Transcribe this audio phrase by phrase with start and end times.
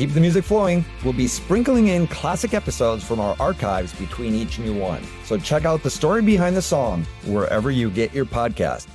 [0.00, 4.58] Keep the music flowing, we'll be sprinkling in classic episodes from our archives between each
[4.58, 5.02] new one.
[5.24, 8.88] So check out the story behind the song wherever you get your podcast.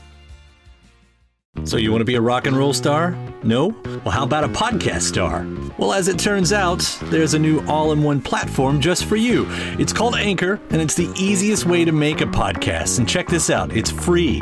[1.64, 3.18] So, you want to be a rock and roll star?
[3.44, 3.68] No?
[3.86, 5.48] Well, how about a podcast star?
[5.78, 9.46] Well, as it turns out, there's a new all in one platform just for you.
[9.80, 13.00] It's called Anchor, and it's the easiest way to make a podcast.
[13.00, 14.42] And check this out it's free.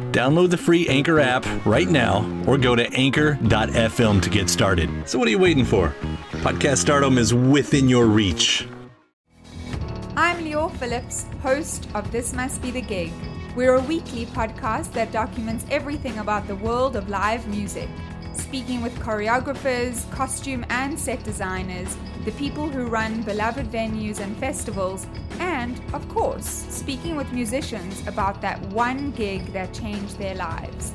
[0.11, 4.89] Download the free Anchor app right now or go to anchor.fm to get started.
[5.07, 5.95] So, what are you waiting for?
[6.43, 8.67] Podcast stardom is within your reach.
[10.17, 13.11] I'm Leo Phillips, host of This Must Be the Gig.
[13.55, 17.89] We're a weekly podcast that documents everything about the world of live music,
[18.33, 25.07] speaking with choreographers, costume and set designers, the people who run beloved venues and festivals,
[25.39, 30.93] and, of course, speaking with musicians about that one gig that changed their lives.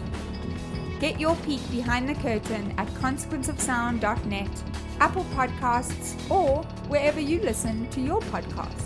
[1.00, 4.62] Get your peek behind the curtain at consequenceofsound.net,
[5.00, 8.85] Apple Podcasts, or wherever you listen to your podcasts.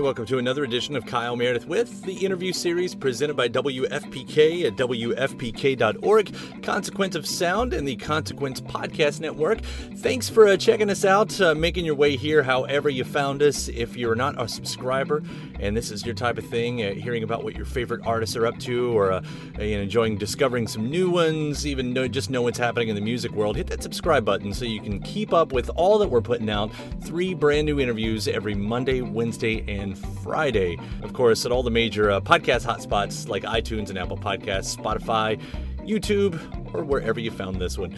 [0.00, 4.76] Welcome to another edition of Kyle Meredith with the interview series presented by WFPK at
[4.76, 9.60] WFPK.org, Consequence of Sound, and the Consequence Podcast Network.
[9.60, 13.68] Thanks for uh, checking us out, uh, making your way here however you found us.
[13.68, 15.22] If you're not a subscriber
[15.60, 18.46] and this is your type of thing, uh, hearing about what your favorite artists are
[18.46, 19.22] up to, or uh,
[19.58, 23.54] enjoying discovering some new ones, even know, just know what's happening in the music world,
[23.54, 26.70] hit that subscribe button so you can keep up with all that we're putting out.
[27.02, 30.78] Three brand new interviews every Monday, Wednesday, and Friday.
[31.02, 35.40] Of course, at all the major uh, podcast hotspots like iTunes and Apple Podcasts, Spotify,
[35.86, 37.96] YouTube, or wherever you found this one.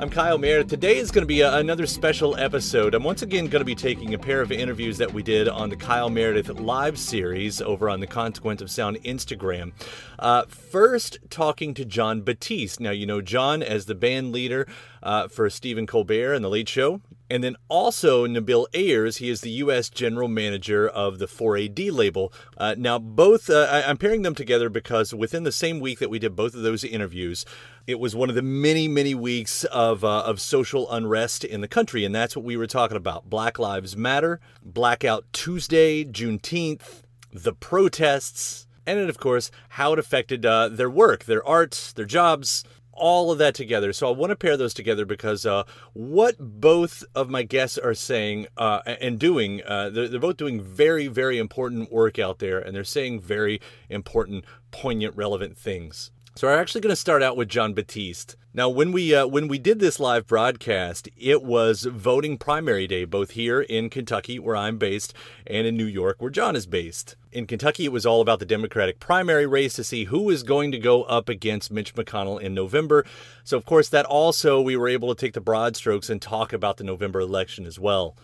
[0.00, 0.70] I'm Kyle Meredith.
[0.70, 2.94] Today is going to be a, another special episode.
[2.94, 5.70] I'm once again going to be taking a pair of interviews that we did on
[5.70, 9.72] the Kyle Meredith live series over on the Consequence of Sound Instagram.
[10.18, 12.80] Uh, first, talking to Jon Batiste.
[12.80, 14.66] Now, you know Jon as the band leader
[15.00, 17.00] uh, for Stephen Colbert and The Late Show.
[17.30, 19.88] And then also Nabil Ayers, he is the U.S.
[19.88, 22.32] General Manager of the 4AD label.
[22.56, 26.10] Uh, now, both, uh, I, I'm pairing them together because within the same week that
[26.10, 27.46] we did both of those interviews,
[27.86, 31.68] it was one of the many, many weeks of, uh, of social unrest in the
[31.68, 32.04] country.
[32.04, 37.02] And that's what we were talking about Black Lives Matter, Blackout Tuesday, Juneteenth,
[37.32, 42.04] the protests, and then, of course, how it affected uh, their work, their art, their
[42.04, 42.64] jobs,
[42.96, 43.92] all of that together.
[43.92, 47.94] So I want to pair those together because uh, what both of my guests are
[47.94, 52.58] saying uh, and doing, uh, they're, they're, both doing very, very important work out there,
[52.58, 56.10] and they're saying very important, poignant, relevant things.
[56.36, 58.34] So we're actually going to start out with Jon Batiste.
[58.52, 63.04] Now, when we uh, when we did this live broadcast, it was voting primary day,
[63.04, 65.14] both here in Kentucky, where I'm based,
[65.46, 67.14] and in New York, where Jon is based.
[67.30, 70.72] In Kentucky, it was all about the Democratic primary race to see who is going
[70.72, 73.06] to go up against Mitch McConnell in November.
[73.44, 76.52] So, of course, that also we were able to take the broad strokes and talk
[76.52, 78.16] about the November election as well.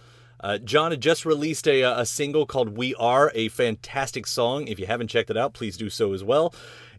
[0.43, 4.69] Uh, Jon had just released a, a single called We Are, a fantastic song.
[4.69, 6.53] If you haven't checked it out, please do so as well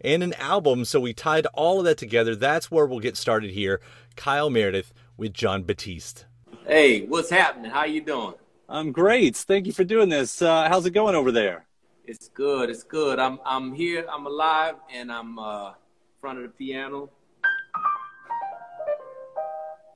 [0.04, 0.86] and an album.
[0.86, 2.36] So we tied all of that together.
[2.36, 3.82] That's where we'll get started here.
[4.16, 6.26] Kyle Meredith with Jon Batiste.
[6.66, 7.72] Hey, what's happening?
[7.72, 8.34] How you doing?
[8.70, 9.36] I'm great.
[9.36, 10.42] Thank you for doing this.
[10.42, 11.66] Uh, how's it going over there?
[12.06, 12.70] It's good.
[12.70, 13.20] It's good.
[13.20, 14.06] I'm I'm here.
[14.12, 15.76] I'm alive, and I'm uh, in
[16.20, 17.10] front of the piano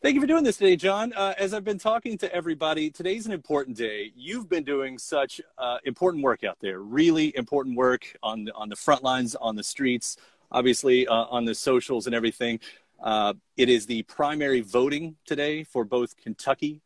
[0.05, 1.13] Thank you for doing this today, Jon.
[1.13, 4.11] Uh, as I've been talking to everybody, today's an important day.
[4.15, 8.69] You've been doing such uh, important work out there, really important work on the, on
[8.69, 10.17] the front lines, on the streets,
[10.51, 12.59] obviously uh, on the socials and everything.
[13.01, 16.81] Uh, it is the primary voting today for both Kentucky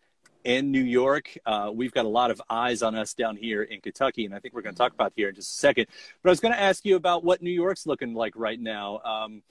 [0.46, 1.38] and New York.
[1.46, 4.40] Uh, we've got a lot of eyes on us down here in Kentucky, and I
[4.40, 5.88] think we're going to talk about here in just a second.
[6.24, 9.00] But I was going to ask you about what New York's looking like right now.
[9.00, 9.42] Um,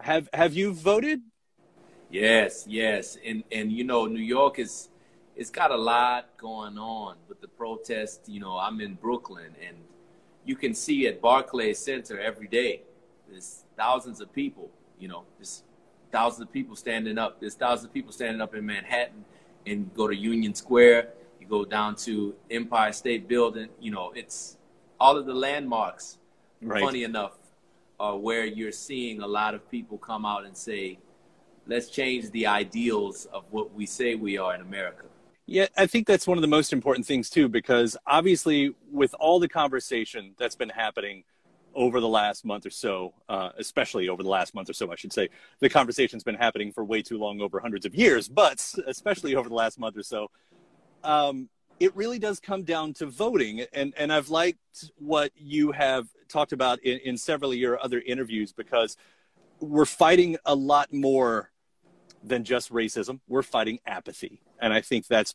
[0.00, 1.22] have have you voted?
[2.10, 4.88] Yes, yes, and and you know New York is
[5.34, 8.22] it's got a lot going on with the protest.
[8.26, 9.76] You know, I'm in Brooklyn, and
[10.44, 12.82] you can see at Barclays Center every day.
[13.28, 14.70] There's thousands of people.
[14.98, 15.64] You know, there's
[16.12, 17.40] thousands of people standing up.
[17.40, 19.24] There's thousands of people standing up in Manhattan,
[19.66, 21.08] and go to Union Square.
[21.40, 23.68] You go down to Empire State Building.
[23.80, 24.56] You know, it's
[25.00, 26.18] all of the landmarks.
[26.62, 26.82] Right.
[26.82, 27.36] Funny enough,
[28.00, 30.98] are where you're seeing a lot of people come out and say
[31.66, 35.04] let's change the ideals of what we say we are in America.
[35.46, 39.38] Yeah, I think that's one of the most important things too, because obviously, with all
[39.38, 41.22] the conversation that's been happening
[41.72, 44.96] over the last month or so, uh, especially over the last month or so, I
[44.96, 45.28] should say,
[45.60, 49.48] the conversation's been happening for way too long, over hundreds of years, but especially over
[49.48, 50.30] the last month or so.
[51.04, 51.48] Um,
[51.78, 56.52] it really does come down to voting, and and I've liked what you have talked
[56.52, 58.96] about in, in several of your other interviews because
[59.60, 61.50] we're fighting a lot more
[62.26, 63.20] than just racism.
[63.28, 64.40] We're fighting apathy.
[64.60, 65.34] And I think that's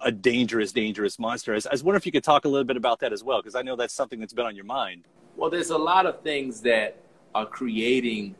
[0.00, 1.52] a dangerous, dangerous monster.
[1.52, 3.54] I was wondering if you could talk a little bit about that as well, because
[3.54, 5.04] I know that's something that's been on your mind.
[5.36, 6.96] Well, there's a lot of things that
[7.34, 8.34] are creating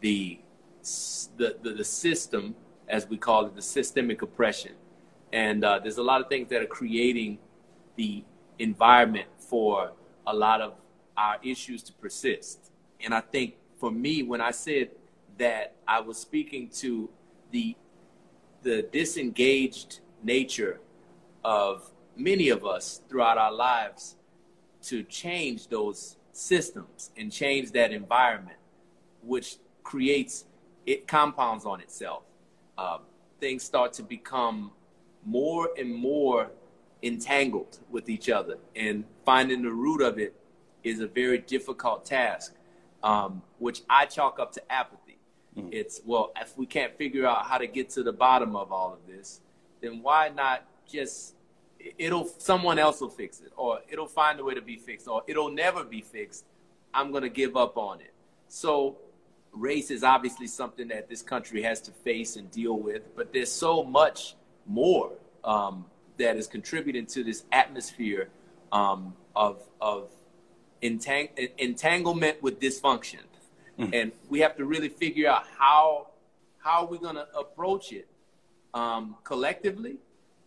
[0.00, 0.38] the,
[1.36, 2.54] the, the, the system,
[2.88, 4.72] as we call it, the systemic oppression.
[5.32, 7.38] And uh, there's a lot of things that are creating
[7.96, 8.24] the
[8.58, 9.92] environment for
[10.26, 10.74] a lot of
[11.16, 12.70] our issues to persist.
[13.00, 14.90] And I think for me, when I said
[15.38, 17.10] that I was speaking to
[17.50, 17.76] the
[18.62, 20.80] the disengaged nature
[21.44, 24.16] of many of us throughout our lives
[24.82, 28.58] to change those systems and change that environment,
[29.22, 30.44] which creates
[30.86, 32.22] it compounds on itself.
[32.76, 32.98] Uh,
[33.40, 34.70] things start to become
[35.24, 36.50] more and more
[37.02, 40.34] entangled with each other, and finding the root of it
[40.82, 42.54] is a very difficult task,
[43.02, 44.97] um, which I chalk up to apathy
[45.58, 45.68] Mm-hmm.
[45.72, 48.92] It's, well, if we can't figure out how to get to the bottom of all
[48.92, 49.40] of this,
[49.80, 51.34] then why not just,
[51.98, 55.22] it'll, someone else will fix it, or it'll find a way to be fixed, or
[55.26, 56.44] it'll never be fixed.
[56.94, 58.12] I'm going to give up on it.
[58.48, 58.96] So,
[59.52, 63.52] race is obviously something that this country has to face and deal with, but there's
[63.52, 65.12] so much more
[65.44, 65.84] um,
[66.18, 68.28] that is contributing to this atmosphere
[68.72, 70.08] um, of, of
[70.82, 73.20] entang- entanglement with dysfunction
[73.78, 73.94] Mm.
[73.94, 76.08] And we have to really figure out how
[76.58, 78.08] how we're going to approach it
[78.74, 79.96] um, collectively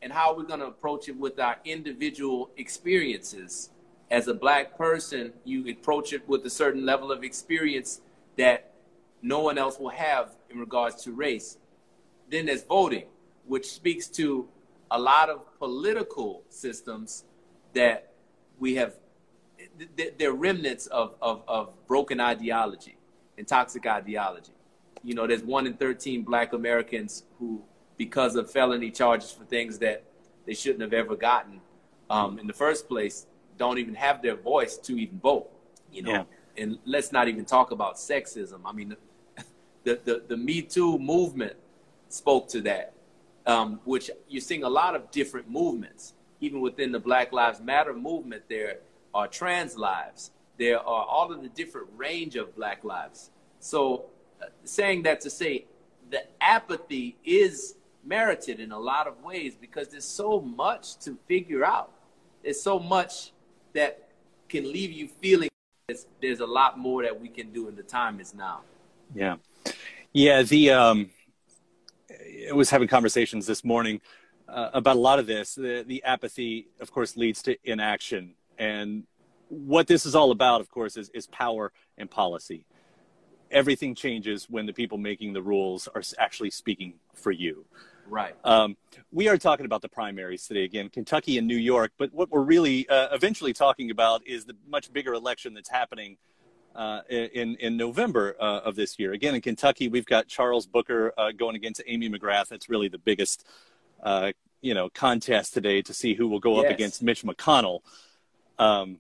[0.02, 3.70] and how we're going to approach it with our individual experiences.
[4.10, 8.02] As a black person, you approach it with a certain level of experience
[8.38, 8.74] that
[9.22, 11.58] no one else will have in regards to race.
[12.30, 13.06] Then there's voting,
[13.48, 14.50] which speaks to
[14.90, 17.24] a lot of political systems
[17.74, 18.12] that
[18.60, 18.96] we have,
[20.18, 22.98] they're remnants of, of, of broken ideology
[23.38, 24.54] and toxic ideology.
[25.04, 27.64] You know, there's one in 13 black Americans who,
[27.98, 30.04] because of felony charges for things that
[30.46, 31.62] they shouldn't have ever gotten
[32.10, 33.26] um, in the first place,
[33.58, 35.50] don't even have their voice to even vote.
[35.92, 36.24] You know, yeah.
[36.64, 38.62] and let's not even talk about sexism.
[38.66, 38.96] I mean,
[39.84, 41.56] the, the, the Me Too movement
[42.10, 42.94] spoke to that,
[43.46, 46.14] um, which you're seeing a lot of different movements.
[46.40, 48.80] Even within the Black Lives Matter movement, there
[49.14, 53.32] are trans lives there are all of the different range of black lives.
[53.60, 54.06] So,
[54.40, 55.66] uh, saying that to say
[56.12, 57.76] the apathy is
[58.06, 61.92] merited in a lot of ways because there's so much to figure out.
[62.44, 63.32] There's so much
[63.74, 64.10] that
[64.50, 65.50] can leave you feeling
[65.88, 68.62] there's, there's a lot more that we can do, and the time is now.
[69.16, 69.38] Yeah.
[70.14, 70.44] Yeah.
[70.44, 71.10] The, um,
[72.50, 74.00] I was having conversations this morning
[74.48, 75.56] uh, about a lot of this.
[75.56, 78.36] The, the apathy, of course, leads to inaction.
[78.60, 79.06] And
[79.52, 82.66] what this is all about, of course, is, is power and policy.
[83.52, 87.66] Everything changes when the people making the rules are actually speaking for you.
[88.08, 88.34] Right.
[88.46, 88.78] Um,
[89.12, 91.92] we are talking about the primaries today again, Kentucky and New York.
[91.98, 96.18] But what we're really uh, eventually talking about is the much bigger election that's happening
[96.76, 99.12] uh, in in November uh, of this year.
[99.12, 102.48] Again, in Kentucky, we've got Charles Booker uh, going against Amy McGrath.
[102.48, 103.46] That's really the biggest,
[104.02, 104.32] uh,
[104.62, 106.66] you know, contest today to see who will go yes.
[106.66, 107.82] up against Mitch McConnell.
[108.58, 109.00] Um,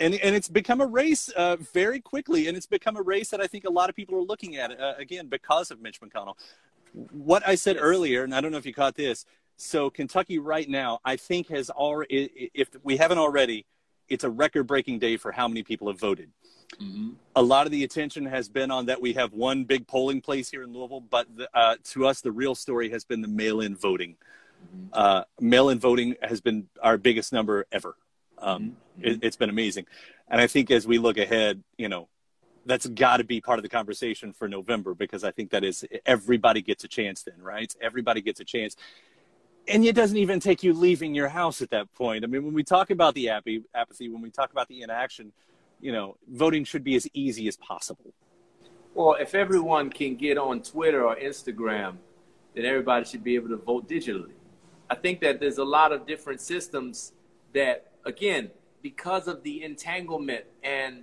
[0.00, 3.40] and and it's become a race uh, very quickly, and it's become a race that
[3.40, 6.36] I think a lot of people are looking at uh, again because of Mitch McConnell.
[7.12, 9.26] What I said earlier, and I don't know if you caught this.
[9.56, 13.66] So Kentucky right now, I think has already, if we haven't already,
[14.08, 16.30] it's a record-breaking day for how many people have voted.
[16.80, 17.10] Mm-hmm.
[17.36, 20.50] A lot of the attention has been on that we have one big polling place
[20.50, 23.76] here in Louisville, but the, uh, to us, the real story has been the mail-in
[23.76, 24.16] voting.
[24.66, 24.86] Mm-hmm.
[24.92, 27.96] Uh, mail-in voting has been our biggest number ever.
[28.44, 29.06] Um, mm-hmm.
[29.06, 29.86] it, it's been amazing,
[30.28, 32.08] and I think as we look ahead, you know,
[32.66, 35.84] that's got to be part of the conversation for November because I think that is
[36.06, 37.74] everybody gets a chance then, right?
[37.80, 38.76] Everybody gets a chance.
[39.66, 42.22] And it doesn't even take you leaving your house at that point.
[42.22, 45.32] I mean, when we talk about the apathy, when we talk about the inaction,
[45.80, 48.12] you know, voting should be as easy as possible.
[48.94, 51.96] Well, if everyone can get on Twitter or Instagram,
[52.54, 54.32] then everybody should be able to vote digitally.
[54.88, 57.12] I think that there's a lot of different systems
[57.54, 58.50] that, again,
[58.82, 61.02] because of the entanglement and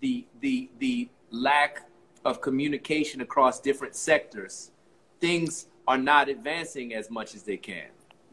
[0.00, 1.88] the the the lack
[2.24, 4.70] of communication across different sectors,
[5.20, 7.88] things are not advancing as much as they can.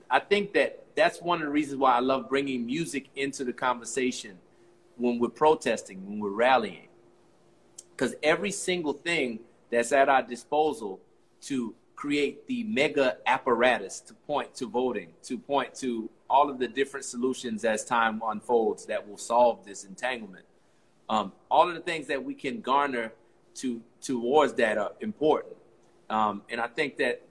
[0.10, 3.54] I think that that's one of the reasons why I love bringing music into the
[3.54, 4.38] conversation
[4.96, 6.88] when we're protesting, when we're rallying.
[7.92, 9.40] Because every single thing
[9.70, 11.00] that's at our disposal
[11.42, 16.68] to create the mega apparatus to point to voting, to point to all of the
[16.68, 20.46] different solutions as time unfolds that will solve this entanglement.
[21.10, 23.14] Um, all of the things that we can garner
[23.56, 25.56] to towards that are important.
[26.10, 27.22] Um, and I think that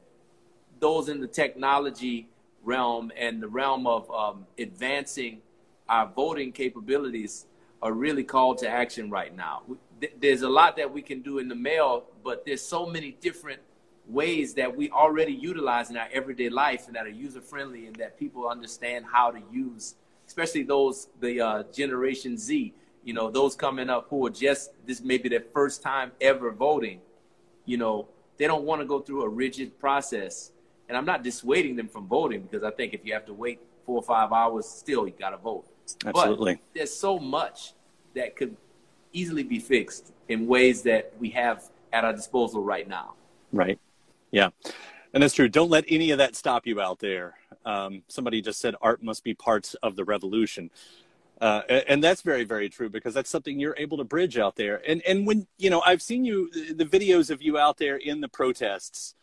[0.81, 2.29] those in the technology
[2.63, 5.41] realm and the realm of um, advancing
[5.89, 7.47] our voting capabilities
[7.83, 9.63] are really called to action right now.
[10.21, 13.61] There's a lot that we can do in the mail, but there's so many different
[14.09, 17.97] ways that we already utilize in our everyday life and that are user friendly and
[17.97, 19.97] that people understand how to use,
[20.27, 22.75] especially those the uh, Generation Z.
[23.05, 26.51] You know, those coming up who are just this may be their first time ever
[26.51, 27.01] voting.
[27.65, 30.53] You know, they don't want to go through a rigid process,
[30.89, 33.61] and I'm not dissuading them from voting because I think if you have to wait
[33.85, 35.67] four or five hours, still you got to vote.
[36.05, 36.55] Absolutely.
[36.55, 37.73] But there's so much
[38.15, 38.57] that could
[39.13, 43.15] easily be fixed in ways that we have at our disposal right now.
[43.53, 43.79] Right.
[44.37, 44.51] Yeah.
[45.15, 45.49] And that's true.
[45.49, 47.39] Don't let any of that stop you out there.
[47.65, 50.71] Um, somebody just said art must be parts of the revolution.
[51.41, 54.83] Uh, and that's very, very true because that's something you're able to bridge out there.
[54.87, 58.21] And and when you know, I've seen you the videos of you out there in
[58.21, 59.15] the protests,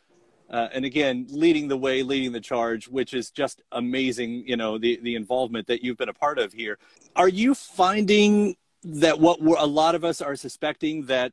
[0.50, 4.48] uh, and again, leading the way, leading the charge, which is just amazing.
[4.48, 6.78] You know, the the involvement that you've been a part of here.
[7.16, 11.32] Are you finding that what a lot of us are suspecting that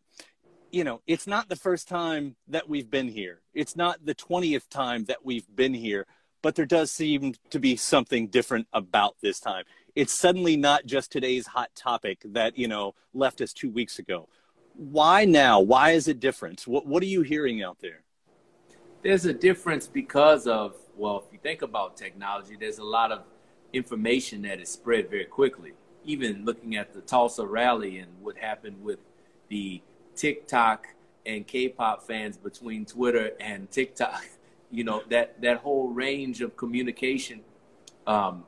[0.71, 3.41] you know it's not the first time that we've been here.
[3.55, 6.07] It's not the 20th time that we've been here
[6.43, 9.65] but there does seem to be something different about this time.
[9.95, 14.29] It's suddenly not just today's hot topic that you know left us two weeks ago.
[14.75, 15.61] Why now?
[15.61, 16.67] Why is it different?
[16.67, 18.03] What, what are you hearing out there?
[19.03, 23.23] There's a difference because of well if you think about technology there's a lot of
[23.73, 25.73] information that is spread very quickly.
[26.05, 28.99] Even looking at the Tulsa rally and what happened with
[29.49, 29.83] the
[30.17, 30.88] TikTok
[31.26, 34.25] and K-pop fans between Twitter and TikTok,
[34.71, 37.40] you know that that whole range of communication
[38.07, 38.45] um,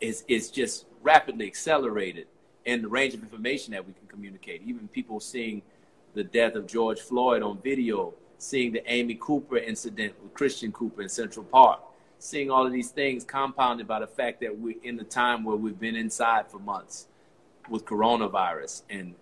[0.00, 2.26] is is just rapidly accelerated,
[2.66, 4.62] and the range of information that we can communicate.
[4.64, 5.62] Even people seeing
[6.14, 11.02] the death of George Floyd on video, seeing the Amy Cooper incident with Christian Cooper
[11.02, 11.80] in Central Park,
[12.18, 15.56] seeing all of these things compounded by the fact that we're in the time where
[15.56, 17.06] we've been inside for months
[17.68, 19.14] with coronavirus and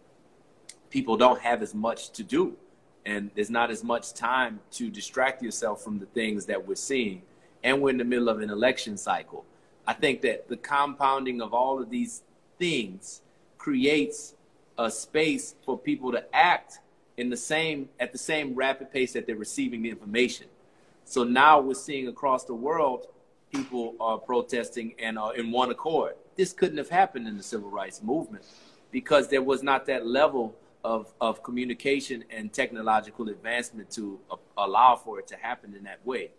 [0.90, 2.56] people don't have as much to do.
[3.04, 7.22] And there's not as much time to distract yourself from the things that we're seeing.
[7.64, 9.44] And we're in the middle of an election cycle.
[9.86, 12.22] I think that the compounding of all of these
[12.58, 13.22] things
[13.56, 14.34] creates
[14.78, 16.80] a space for people to act
[17.16, 20.46] in the same at the same rapid pace that they're receiving the information.
[21.04, 23.06] So now we're seeing across the world
[23.52, 26.14] people are protesting and are in one accord.
[26.36, 28.44] This couldn't have happened in the civil rights movement
[28.90, 30.54] because there was not that level
[30.88, 36.00] of, of communication and technological advancement to uh, allow for it to happen in that
[36.06, 36.30] way.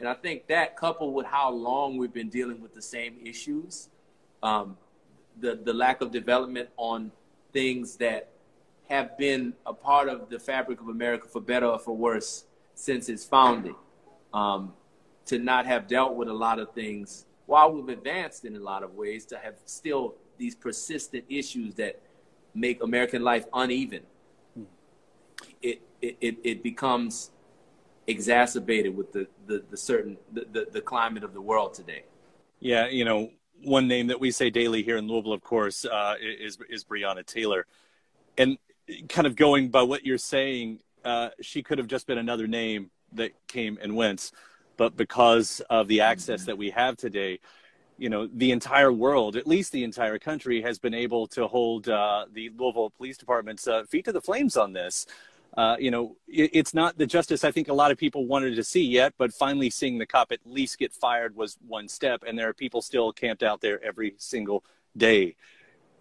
[0.00, 3.90] And I think that coupled with how long we've been dealing with the same issues,
[4.42, 4.76] um,
[5.38, 7.12] the, the lack of development on
[7.52, 8.30] things that
[8.90, 12.44] have been a part of the fabric of America for better or for worse
[12.74, 13.76] since its founding.
[14.34, 14.72] Um,
[15.26, 18.82] to not have dealt with a lot of things while we've advanced in a lot
[18.82, 22.00] of ways, to have still these persistent issues that
[22.54, 24.02] make American life uneven.
[25.62, 27.30] It, it, it becomes
[28.06, 32.04] exacerbated with the, the, the certain the, the, the climate of the world today.
[32.58, 33.30] Yeah, you know,
[33.62, 37.24] one name that we say daily here in Louisville, of course, uh, is is Breonna
[37.24, 37.66] Taylor,
[38.36, 38.58] and
[39.08, 42.90] kind of going by what you're saying, uh, she could have just been another name
[43.12, 44.32] that came and went,
[44.76, 47.38] but because of the access that we have today,
[47.98, 51.88] you know, the entire world, at least the entire country, has been able to hold
[51.88, 55.06] uh, the Louisville Police Department's uh, feet to the flames on this.
[55.56, 58.56] Uh, you know, it, it's not the justice I think a lot of people wanted
[58.56, 62.24] to see yet, but finally seeing the cop at least get fired was one step,
[62.26, 64.64] and there are people still camped out there every single
[64.96, 65.36] day,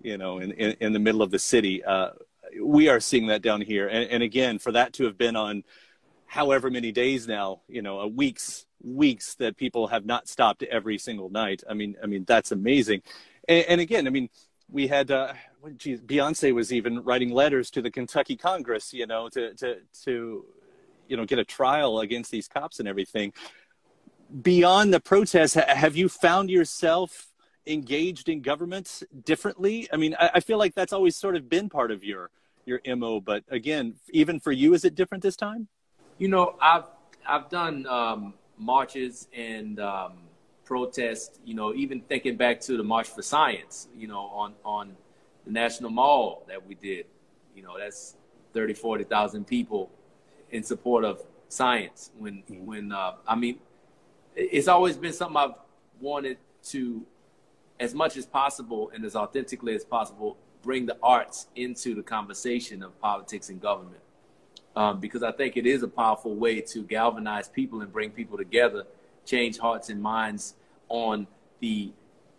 [0.01, 1.83] you know, in, in, in the middle of the city.
[1.83, 2.11] Uh,
[2.61, 3.87] we are seeing that down here.
[3.87, 5.63] And, and again, for that to have been on
[6.25, 10.97] however many days now, you know, a weeks, weeks that people have not stopped every
[10.97, 11.63] single night.
[11.69, 13.01] I mean, I mean, that's amazing.
[13.47, 14.29] And, and again, I mean,
[14.69, 15.33] we had, uh,
[15.77, 20.45] geez, Beyonce was even writing letters to the Kentucky Congress, you know, to, to, to,
[21.07, 23.33] you know, get a trial against these cops and everything.
[24.41, 27.27] Beyond the protests, have you found yourself
[27.67, 29.89] engaged in government differently?
[29.91, 32.29] I mean, I, I feel like that's always sort of been part of your
[32.65, 33.19] your mo.
[33.19, 35.67] But again, even for you, is it different this time?
[36.17, 36.85] You know, I've
[37.27, 40.13] I've done um, marches and um,
[40.65, 41.39] protests.
[41.45, 43.87] You know, even thinking back to the March for Science.
[43.95, 44.95] You know, on on
[45.45, 47.05] the National Mall that we did.
[47.55, 48.15] You know, that's
[48.53, 49.89] 30, 40,000 people
[50.51, 52.11] in support of science.
[52.17, 52.65] When mm-hmm.
[52.65, 53.59] when uh, I mean,
[54.35, 55.55] it's always been something I've
[55.99, 56.37] wanted
[56.69, 57.05] to,
[57.79, 62.83] as much as possible and as authentically as possible, bring the arts into the conversation
[62.83, 64.01] of politics and government.
[64.75, 68.37] Um, because I think it is a powerful way to galvanize people and bring people
[68.37, 68.85] together,
[69.25, 70.55] change hearts and minds
[70.87, 71.27] on
[71.59, 71.91] the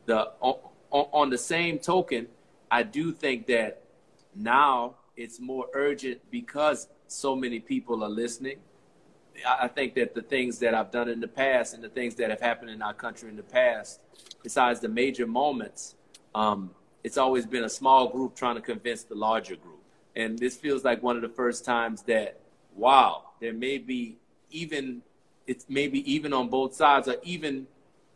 [0.06, 0.56] the on,
[0.90, 2.28] on the same token.
[2.70, 3.82] I do think that
[4.34, 8.58] now it's more urgent because so many people are listening.
[9.46, 12.30] I think that the things that I've done in the past and the things that
[12.30, 14.00] have happened in our country in the past,
[14.42, 15.96] besides the major moments,
[16.34, 16.70] um,
[17.02, 19.71] it's always been a small group trying to convince the larger group.
[20.14, 22.40] And this feels like one of the first times that,
[22.74, 24.16] wow, there may be
[24.50, 25.02] even,
[25.46, 27.66] it's maybe even on both sides or even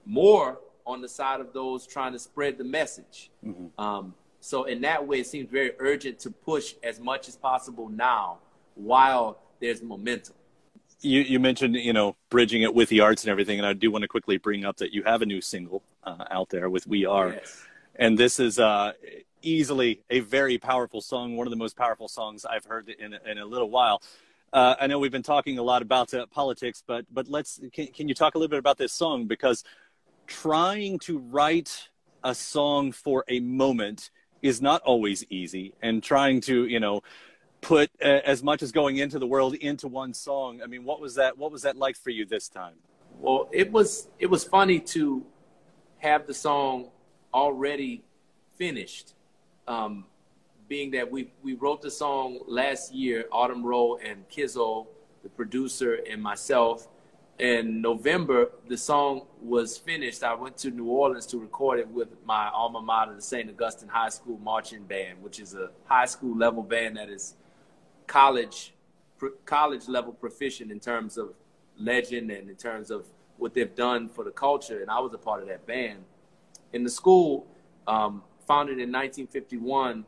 [0.05, 3.31] more on the side of those trying to spread the message.
[3.45, 3.81] Mm-hmm.
[3.83, 7.89] Um, so in that way, it seems very urgent to push as much as possible
[7.89, 8.39] now
[8.75, 10.35] while there's momentum.
[11.01, 13.91] You, you mentioned, you know, bridging it with the arts and everything, and I do
[13.91, 16.87] want to quickly bring up that you have a new single uh, out there with
[16.87, 17.31] We Are.
[17.31, 17.67] Yes
[17.99, 18.93] and this is uh,
[19.47, 23.39] easily a very powerful song, one of the most powerful songs I've heard in, in
[23.39, 24.03] a little while.
[24.53, 27.89] Uh, I know we've been talking a lot about uh, politics, but but let's can,
[27.89, 29.65] can you talk a little bit about this song because
[30.27, 31.89] trying to write
[32.25, 34.11] a song for a moment
[34.43, 37.03] is not always easy, and trying to you know
[37.61, 40.61] put uh, as much as going into the world into one song.
[40.63, 41.37] I mean, what was that?
[41.37, 42.75] What was that like for you this time?
[43.19, 45.25] Well, it was it was funny to
[45.99, 46.91] have the song
[47.35, 48.05] already
[48.57, 49.16] finished.
[49.69, 50.05] Um,
[50.69, 54.87] being that we we wrote the song last year, Autumn Rowe and Kizzo,
[55.23, 56.89] the producer, and myself.
[57.39, 60.23] In November, the song was finished.
[60.23, 63.51] I went to New Orleans to record it with my alma mater, the St.
[63.51, 67.35] Augustine High School Marching Band, which is a high school level band that is
[68.07, 68.73] college
[69.45, 71.35] college level proficient in terms of
[71.79, 73.07] legend and in terms of
[73.39, 74.81] what they've done for the culture.
[74.81, 76.05] And I was a part of that band
[76.73, 77.47] in the school,
[77.87, 80.05] um, founded in 1951,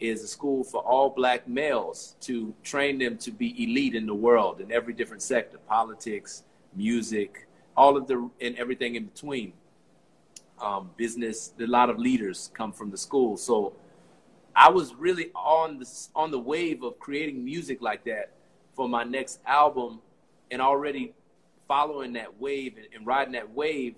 [0.00, 4.14] is a school for all black males to train them to be elite in the
[4.14, 6.42] world in every different sector politics,
[6.74, 9.52] music, all of the, and everything in between.
[10.60, 13.36] Um, business, a lot of leaders come from the school.
[13.36, 13.74] So
[14.54, 18.32] I was really on the, on the wave of creating music like that
[18.74, 20.00] for my next album
[20.50, 21.14] and already
[21.66, 23.94] following that wave and, and riding that wave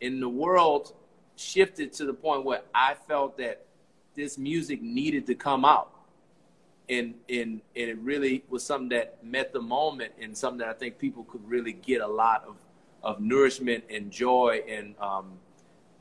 [0.00, 0.94] in the world
[1.38, 3.64] shifted to the point where I felt that
[4.14, 5.90] this music needed to come out.
[6.88, 10.72] And, and, and it really was something that met the moment and something that I
[10.72, 12.56] think people could really get a lot of,
[13.02, 15.32] of nourishment and joy and, um,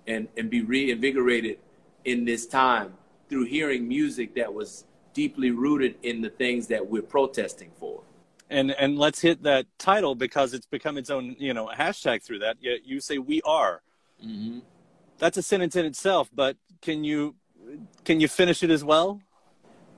[0.08, 1.60] and, and be reinvigorated
[2.06, 2.94] in this time
[3.30, 8.02] through hearing music that was deeply rooted in the things that we're protesting for.
[8.50, 12.40] And and let's hit that title because it's become its own you know hashtag through
[12.40, 12.56] that.
[12.62, 13.82] You, you say we are.
[14.26, 14.60] Mm-hmm.
[15.20, 17.36] That's a sentence in itself, but can you
[18.06, 19.22] can you finish it as well?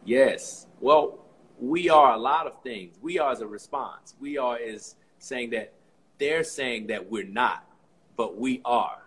[0.06, 0.68] Yes.
[0.80, 1.20] Well,
[1.60, 2.98] we are a lot of things.
[3.02, 4.16] We are as a response.
[4.20, 5.74] We are is saying that
[6.18, 7.66] they're saying that we're not,
[8.16, 9.04] but we are.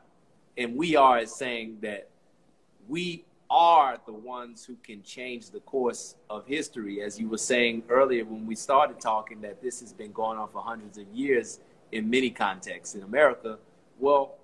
[0.56, 2.08] And we are is saying that
[2.88, 7.02] we are the ones who can change the course of history.
[7.02, 10.48] As you were saying earlier when we started talking, that this has been going on
[10.48, 11.60] for hundreds of years
[11.92, 13.58] in many contexts in America.
[13.98, 14.36] Well,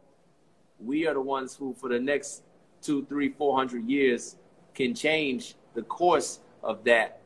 [0.85, 2.43] we are the ones who, for the next
[2.83, 4.37] two, three, four hundred years,
[4.75, 7.21] can change the course of that.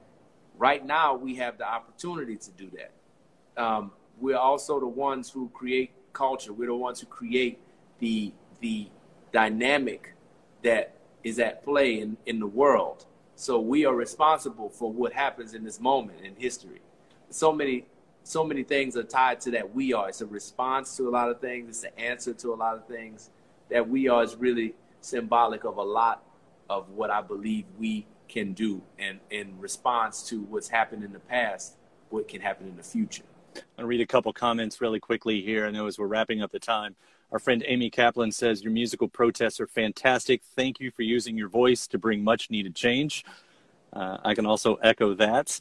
[0.57, 3.63] Right now, we have the opportunity to do that.
[3.63, 6.53] Um, we're also the ones who create culture.
[6.53, 7.59] We're the ones who create
[7.99, 8.89] the the
[9.33, 10.15] dynamic
[10.63, 13.07] that is at play in, in the world.
[13.35, 16.81] So we are responsible for what happens in this moment in history.
[17.31, 17.87] So many
[18.25, 20.09] so many things are tied to that we are.
[20.09, 22.87] It's a response to a lot of things, it's an answer to a lot of
[22.87, 23.31] things.
[23.73, 26.23] That we are is really symbolic of a lot
[26.69, 31.19] of what I believe we can do and in response to what's happened in the
[31.19, 31.77] past,
[32.11, 33.25] what can happen in the future.
[33.79, 35.67] I'll read a couple comments really quickly here.
[35.67, 36.97] I know as we're wrapping up the time.
[37.31, 40.43] Our friend Amy Kaplan says, Your musical protests are fantastic.
[40.55, 43.25] Thank you for using your voice to bring much needed change.
[43.93, 45.59] Uh, I can also echo that.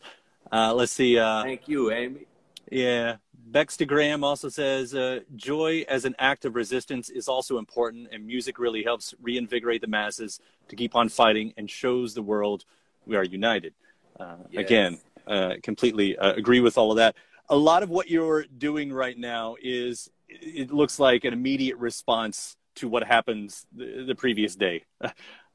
[0.52, 1.18] Uh, let's see.
[1.18, 2.26] Uh, Thank you, Amy.
[2.72, 3.18] Yeah.
[3.52, 8.26] Bexta Graham also says, uh, Joy as an act of resistance is also important, and
[8.26, 12.66] music really helps reinvigorate the masses to keep on fighting and shows the world
[13.06, 13.74] we are united.
[14.20, 14.66] Uh, Yes.
[14.66, 17.16] Again, uh, completely uh, agree with all of that
[17.52, 22.56] a lot of what you're doing right now is it looks like an immediate response
[22.76, 24.84] to what happens the, the previous day.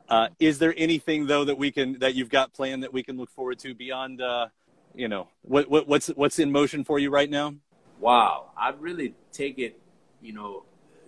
[0.09, 3.17] Uh, is there anything though that we can that you've got planned that we can
[3.17, 4.47] look forward to beyond uh,
[4.97, 7.55] you know what, what what's what's in motion for you right now?
[8.01, 9.79] Wow, I really take it,
[10.23, 10.65] you know,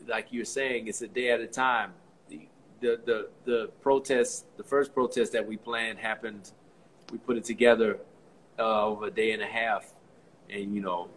[0.06, 1.92] like you're saying, it's a day at a time.
[2.28, 2.48] The
[2.80, 6.52] the the, the protest, the first protest that we planned happened.
[7.10, 7.98] We put it together
[8.58, 9.94] uh, over a day and a half,
[10.50, 11.08] and you know,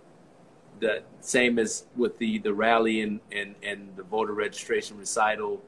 [0.79, 5.61] the same as with the the rally and and, and the voter registration recital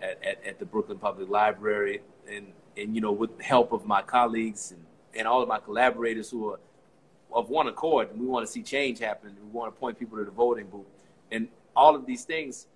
[0.00, 2.46] at, at, at the Brooklyn Public Library, and
[2.78, 6.30] and you know, with the help of my colleagues and, and all of my collaborators
[6.30, 6.58] who are
[7.32, 9.36] of one accord, and we want to see change happen.
[9.42, 10.86] We want to point people to the voting booth,
[11.30, 12.66] and all of these things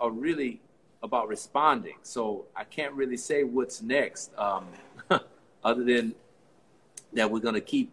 [0.00, 0.60] are really
[1.02, 1.96] about responding.
[2.02, 4.66] So I can't really say what's next, um,
[5.64, 6.14] other than
[7.12, 7.92] that we're going to keep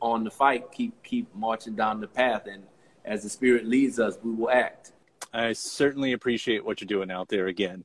[0.00, 2.64] on the fight, keep keep marching down the path, and
[3.04, 4.92] as the Spirit leads us, we will act.
[5.32, 7.84] I certainly appreciate what you're doing out there again.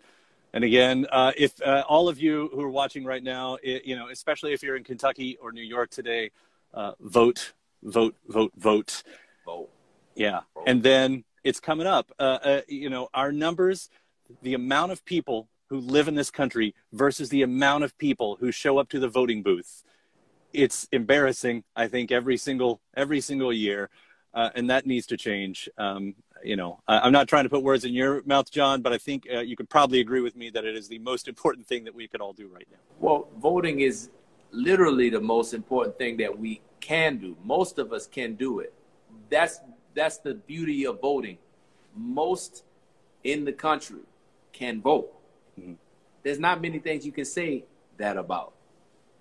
[0.56, 3.94] And again, uh, if uh, all of you who are watching right now, it, you
[3.94, 6.32] know, especially if you're in Kentucky or New York today,
[6.74, 7.52] uh, vote,
[7.84, 9.04] vote, vote, vote.
[9.46, 9.70] Vote.
[10.16, 10.40] Yeah.
[10.66, 12.10] And then it's coming up.
[12.18, 13.90] Uh, uh, you know, our numbers,
[14.44, 18.50] the amount of people who live in this country versus the amount of people who
[18.50, 19.84] show up to the voting booth.
[20.54, 21.66] It's embarrassing.
[21.76, 23.90] I think every single every single year,
[24.34, 25.68] uh, and that needs to change.
[25.78, 28.94] Um, you know, I, I'm not trying to put words in your mouth, Jon, but
[28.94, 31.68] I think uh, you could probably agree with me that it is the most important
[31.68, 32.78] thing that we could all do right now.
[33.00, 34.10] Well, voting is
[34.52, 37.36] literally the most important thing that we can do.
[37.44, 38.74] Most of us can do it.
[39.30, 39.60] That's
[39.94, 41.38] that's the beauty of voting.
[41.96, 42.64] Most
[43.24, 44.02] in the country
[44.52, 45.12] can vote.
[46.24, 47.66] There's not many things you can say
[47.98, 48.54] that about.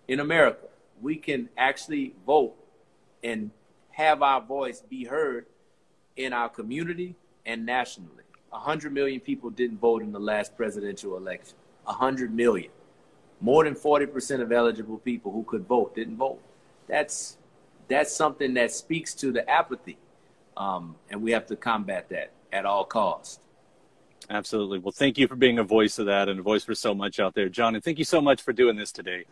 [0.08, 0.66] In America,
[1.00, 2.54] we can actually vote
[3.22, 3.50] and
[3.90, 5.46] have our voice be heard
[6.16, 7.14] in our community
[7.46, 8.10] and nationally.
[8.52, 11.56] Hundred million people didn't vote in the last presidential election.
[11.84, 12.70] Hundred million
[13.40, 16.40] more than 40% of eligible people who could vote didn't vote.
[16.88, 17.36] That's
[17.88, 19.98] that's something that speaks to the apathy,
[20.56, 23.40] um, and we have to combat that at all costs.
[24.30, 24.78] Absolutely.
[24.78, 27.20] Well, thank you for being a voice of that and a voice for so much
[27.20, 27.74] out there, Jon.
[27.74, 29.24] And thank you so much for doing this today.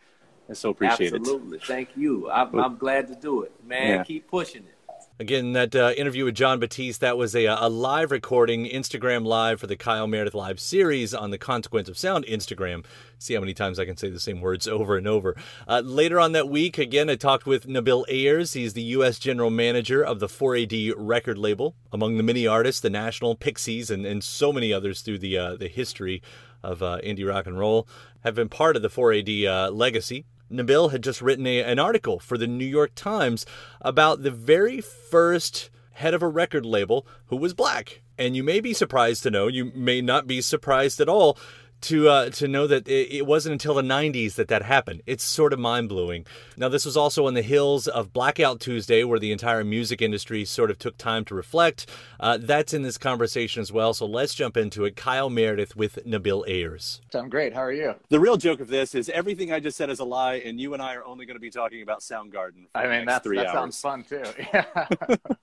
[0.51, 1.21] I so appreciate it.
[1.21, 1.61] Absolutely.
[1.61, 2.31] Thank you.
[2.31, 3.89] I'm, I'm glad to do it, man.
[3.89, 4.05] Yeah.
[4.05, 4.72] Keep pushing it.
[5.19, 9.61] Again, that uh, interview with Jon Batiste, that was a, a live recording, Instagram Live
[9.61, 12.85] for the Kyle Meredith Live series on the Consequence of Sound Instagram.
[13.19, 15.37] See how many times I can say the same words over and over.
[15.69, 18.55] Uh, later on that week, again, I talked with Nabil Ayers.
[18.55, 19.19] He's the U.S.
[19.19, 21.77] General Manager of the 4AD record label.
[21.93, 25.57] Among the many artists, the National, Pixies, and, and so many others through the, uh,
[25.57, 26.23] the history
[26.63, 27.87] of uh, indie rock and roll
[28.25, 30.25] have been part of the 4AD uh, legacy.
[30.53, 33.47] Nabil had just written a, an article for the New York Times
[33.81, 38.03] about the very first head of a record label who was black.
[38.19, 41.39] And you may be surprised to know, you may not be surprised at all
[41.83, 45.03] to uh, to know that it, it, wasn't until the 90s that that happened.
[45.07, 46.27] It's sort of mind blowing.
[46.57, 50.45] Now, this was also on the hills of Blackout Tuesday, where the entire music industry
[50.45, 51.89] sort of took time to reflect.
[52.21, 53.95] Uh, that's in this conversation as well.
[53.95, 54.97] So let's jump into it.
[54.97, 57.01] Kyle Meredith with Nabil Ayers.
[57.15, 57.53] I'm great.
[57.53, 57.95] How are you?
[58.09, 60.75] The real joke of this is everything I just said is a lie, and you
[60.75, 62.67] and I are only going to be talking about Soundgarden.
[62.75, 63.53] I mean, that's, that hours.
[63.53, 64.23] sounds fun too.
[64.53, 64.65] Yeah,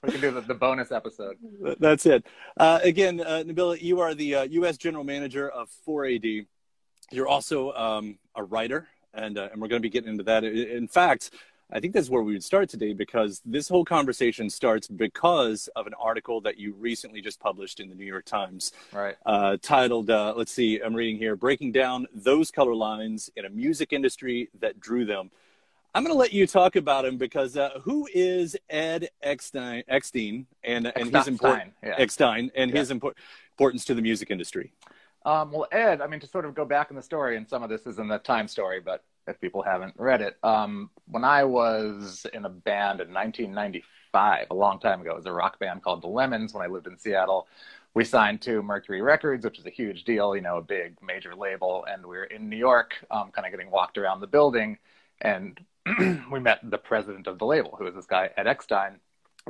[0.04, 1.38] we can do the, the bonus episode.
[1.80, 2.26] That's it.
[2.58, 4.76] Uh, again, uh, Nabil, you are the U.S.
[4.76, 6.29] Uh, General Manager of 4AD.
[7.12, 10.44] You're also um, a writer, and uh, and we're going to be getting into that.
[10.44, 11.32] In fact,
[11.72, 15.86] I think that's where we would start today because this whole conversation starts because of
[15.88, 19.16] an article that you recently just published in the New York Times, right?
[19.26, 23.50] Uh, titled, uh, let's see, I'm reading here, "Breaking Down Those Color Lines in a
[23.50, 25.32] Music Industry That Drew Them."
[25.94, 30.46] I'm going to let you talk about him because uh, who is Ed Eckstein, Eckstein
[30.64, 31.96] and and his important yeah.
[31.98, 32.78] Eckstein and yeah.
[32.78, 33.18] his import,
[33.54, 34.72] importance to the music industry?
[35.30, 37.62] Um, well, Ed, I mean, to sort of go back in the story, and some
[37.62, 41.24] of this is in the time story, but if people haven't read it, um, when
[41.24, 45.60] I was in a band in 1995, a long time ago, it was a rock
[45.60, 47.48] band called the Lemons when I lived in Seattle.
[47.94, 51.36] We signed to Mercury Records, which is a huge deal, you know, a big major
[51.36, 54.80] label, and we were in New York, um, kind of getting walked around the building,
[55.22, 55.60] and
[56.32, 59.00] we met the president of the label, who was this guy Ed Eckstein,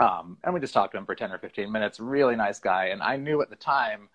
[0.01, 2.01] um, and we just talked to him for 10 or 15 minutes.
[2.01, 4.09] Really nice guy, and I knew at the time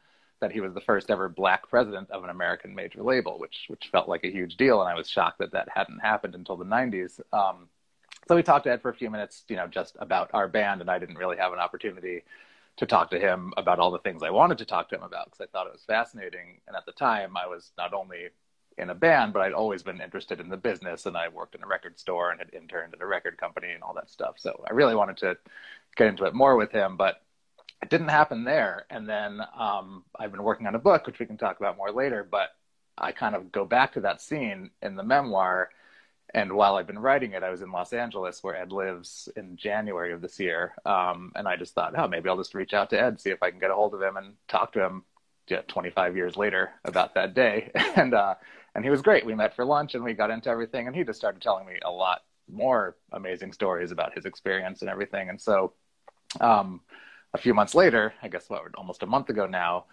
[0.45, 3.89] that he was the first ever black president of an American major label, which which
[3.91, 6.67] felt like a huge deal, and I was shocked that that hadn't happened until the
[6.67, 7.19] '90s.
[7.33, 7.69] Um,
[8.29, 10.83] so we talked to Ed for a few minutes, you know, just about our band,
[10.83, 12.25] and I didn't really have an opportunity
[12.77, 15.27] to talk to him about all the things I wanted to talk to him about
[15.27, 16.61] because I thought it was fascinating.
[16.67, 18.29] And at the time, I was not only
[18.77, 21.63] in a band, but I'd always been interested in the business, and I worked in
[21.63, 24.35] a record store and had interned at a record company and all that stuff.
[24.37, 25.39] So I really wanted to
[25.97, 27.23] get into it more with him, but
[27.83, 28.87] it didn't happen there.
[28.91, 31.91] And then um, I've been working on a book, which we can talk about more
[31.91, 32.51] later, but
[32.97, 35.71] I kind of go back to that scene in the memoir.
[36.33, 39.57] And while I've been writing it, I was in Los Angeles, where Ed lives, in
[39.57, 40.75] January of this year.
[40.85, 43.43] Um, and I just thought, oh, maybe I'll just reach out to Ed, see if
[43.43, 45.05] I can get a hold of him and talk to him
[45.49, 47.71] yeah, 25 years later about that day.
[47.97, 48.35] and uh,
[48.75, 49.25] and he was great.
[49.25, 50.87] We met for lunch and we got into everything.
[50.87, 54.91] And he just started telling me a lot more amazing stories about his experience and
[54.91, 55.29] everything.
[55.29, 55.73] And so
[56.41, 56.81] um,
[57.35, 59.85] a few months later, I guess what, almost a month ago now,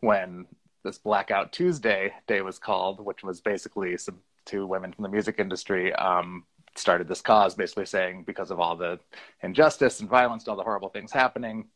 [0.00, 0.46] when
[0.82, 5.36] this Blackout Tuesday day was called, which was basically some two women from the music
[5.38, 8.98] industry um, started this cause, basically saying because of all the
[9.42, 11.66] injustice and violence, and all the horrible things happening,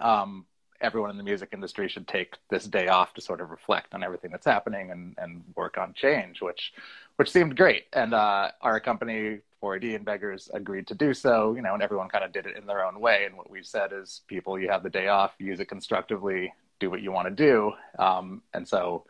[0.00, 0.44] um,
[0.80, 4.02] everyone in the music industry should take this day off to sort of reflect on
[4.02, 6.72] everything that's happening and, and work on change, which
[7.16, 7.84] which seemed great.
[7.92, 12.08] And uh, our company 4AD and Beggars agreed to do so, you know, and everyone
[12.08, 13.24] kind of did it in their own way.
[13.26, 16.90] And what we said is, people, you have the day off, use it constructively, do
[16.90, 17.72] what you want to do.
[17.98, 19.04] Um, and so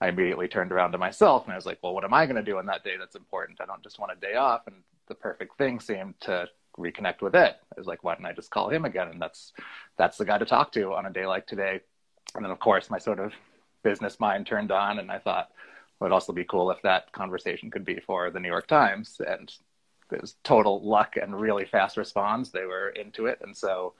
[0.00, 2.36] I immediately turned around to myself and I was like, well, what am I going
[2.36, 3.60] to do on that day that's important?
[3.60, 4.66] I don't just want a day off.
[4.66, 4.76] And
[5.08, 6.46] the perfect thing seemed to
[6.78, 7.56] reconnect with it.
[7.76, 9.08] I was like, why don't I just call him again?
[9.08, 9.52] And that's
[9.96, 11.80] that's the guy to talk to on a day like today.
[12.34, 13.32] And then of course my sort of
[13.82, 15.48] business mind turned on and I thought,
[16.00, 19.20] it would also be cool if that conversation could be for the New York Times.
[19.26, 19.52] And
[20.12, 22.50] it was total luck and really fast response.
[22.50, 23.94] They were into it, and so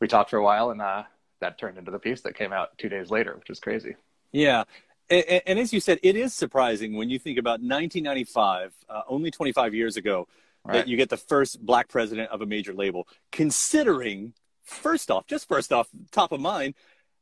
[0.00, 1.04] we talked for a while, and uh,
[1.40, 3.96] that turned into the piece that came out two days later, which is crazy.
[4.32, 4.64] Yeah.
[5.10, 9.30] And, and as you said, it is surprising when you think about 1995, uh, only
[9.30, 10.26] 25 years ago,
[10.64, 10.74] right.
[10.74, 13.06] that you get the first black president of a major label.
[13.30, 16.74] Considering, first off, just first off, top of mind,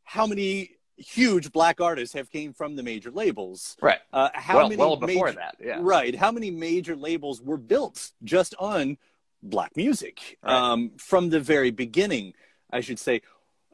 [0.05, 3.77] how many huge black artists have came from the major labels.
[3.81, 4.01] Right.
[4.13, 5.79] Uh, how well, many well before major, that, yeah.
[5.81, 6.15] Right.
[6.15, 8.99] How many major labels were built just on
[9.43, 10.53] black music right.
[10.55, 12.35] um, from the very beginning?
[12.71, 13.23] I should say.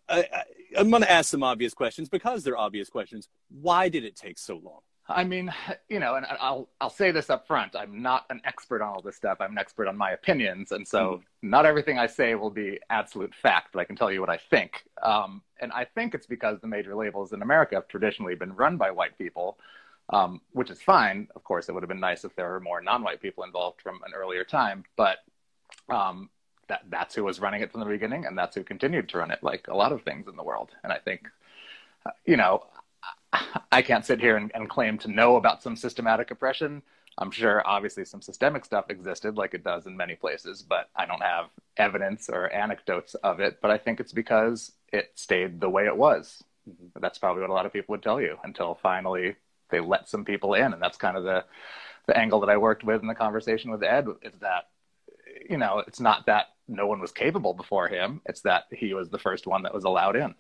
[0.09, 0.43] I, I,
[0.77, 3.29] I'm going to ask some obvious questions because they're obvious questions.
[3.49, 4.81] Why did it take so long?
[5.09, 5.53] I mean,
[5.89, 7.75] you know, and I'll I'll say this up front.
[7.75, 9.39] I'm not an expert on all this stuff.
[9.41, 11.51] I'm an expert on my opinions, and so mm-hmm.
[11.51, 13.73] not everything I say will be absolute fact.
[13.73, 14.85] But I can tell you what I think.
[15.03, 18.77] Um, and I think it's because the major labels in America have traditionally been run
[18.77, 19.59] by white people,
[20.11, 21.29] um, which is fine.
[21.35, 24.01] Of course, it would have been nice if there were more non-white people involved from
[24.07, 25.19] an earlier time, but
[25.89, 26.31] um,
[26.69, 29.31] that that's who was running it from the beginning, and that's who continued to run
[29.31, 30.71] it, like a lot of things in the world.
[30.85, 31.27] And I think,
[32.07, 32.65] uh, you know,
[33.73, 36.83] I can't sit here and, and, claim to know about some systematic oppression.
[37.19, 41.05] I'm sure obviously some systemic stuff existed like it does in many places, but I
[41.05, 43.59] don't have evidence or anecdotes of it.
[43.61, 46.43] But I think it's because it stayed the way it was.
[46.69, 47.01] Mm-hmm.
[47.01, 49.37] That's probably what a lot of people would tell you until finally
[49.71, 50.73] they let some people in.
[50.73, 51.45] And that's kind of the,
[52.07, 54.69] the angle that I worked with in the conversation with Ed is that,
[55.49, 58.21] you know, it's not that no one was capable before him.
[58.27, 60.35] It's that he was the first one that was allowed in.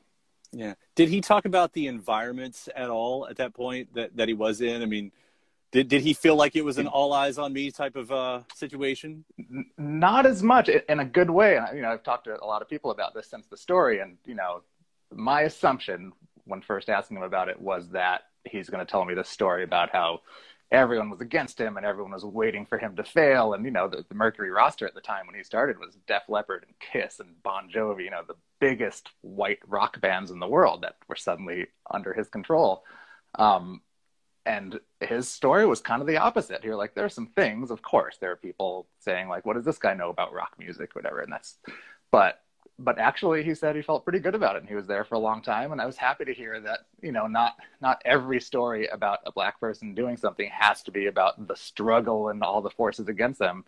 [0.52, 0.74] Yeah.
[0.94, 4.60] Did he talk about the environments at all at that point that, that he was
[4.60, 4.82] in?
[4.82, 5.12] I mean,
[5.70, 8.40] did did he feel like it was an all eyes on me type of uh,
[8.54, 9.24] situation?
[9.76, 11.58] Not as much, in a good way.
[11.58, 14.00] And you know, I've talked to a lot of people about this since the story,
[14.00, 14.62] and you know,
[15.12, 16.12] my assumption
[16.46, 19.62] when first asking him about it was that he's going to tell me this story
[19.62, 20.20] about how
[20.70, 23.54] everyone was against him and everyone was waiting for him to fail.
[23.54, 26.24] And, you know, the, the, Mercury roster at the time when he started was Def
[26.28, 30.46] Leppard and Kiss and Bon Jovi, you know, the biggest white rock bands in the
[30.46, 32.84] world that were suddenly under his control.
[33.36, 33.80] Um,
[34.44, 36.64] and his story was kind of the opposite.
[36.64, 39.64] You're like, there are some things, of course, there are people saying like, what does
[39.64, 41.20] this guy know about rock music, whatever.
[41.20, 41.58] And that's,
[42.10, 42.40] but
[42.78, 45.16] but actually he said he felt pretty good about it and he was there for
[45.16, 48.40] a long time and i was happy to hear that you know not not every
[48.40, 52.60] story about a black person doing something has to be about the struggle and all
[52.60, 53.64] the forces against them.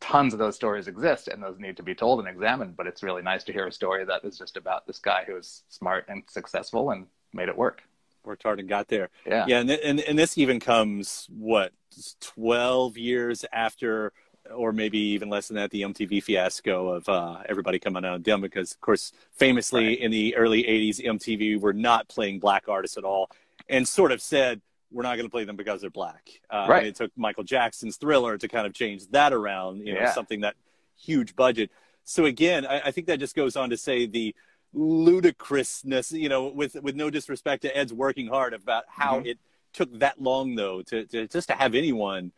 [0.00, 3.02] Tons of those stories exist and those need to be told and examined but it's
[3.02, 6.04] really nice to hear a story that is just about this guy who was smart
[6.08, 7.82] and successful and made it work.
[8.24, 9.10] Worked hard and got there.
[9.26, 9.46] Yeah.
[9.46, 11.72] Yeah and, and, and this even comes what
[12.20, 14.12] 12 years after
[14.54, 18.40] or maybe even less than that, the MTV fiasco of uh, everybody coming out them
[18.40, 19.98] because, of course, famously right.
[19.98, 23.30] in the early 80s, MTV were not playing black artists at all
[23.68, 24.60] and sort of said,
[24.90, 26.40] we're not going to play them because they're black.
[26.50, 26.86] Uh, right.
[26.86, 30.12] it took Michael Jackson's Thriller to kind of change that around, you know, yeah.
[30.12, 30.54] something that
[30.96, 31.70] huge budget.
[32.04, 34.34] So again, I, I think that just goes on to say the
[34.74, 39.26] ludicrousness, you know, with with no disrespect to Ed's working hard about how mm-hmm.
[39.26, 39.38] it
[39.72, 42.32] took that long though to, to just to have anyone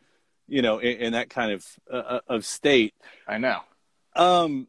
[0.47, 2.93] you know, in, in that kind of uh, uh, of state.
[3.27, 3.59] I know.
[4.15, 4.67] Um,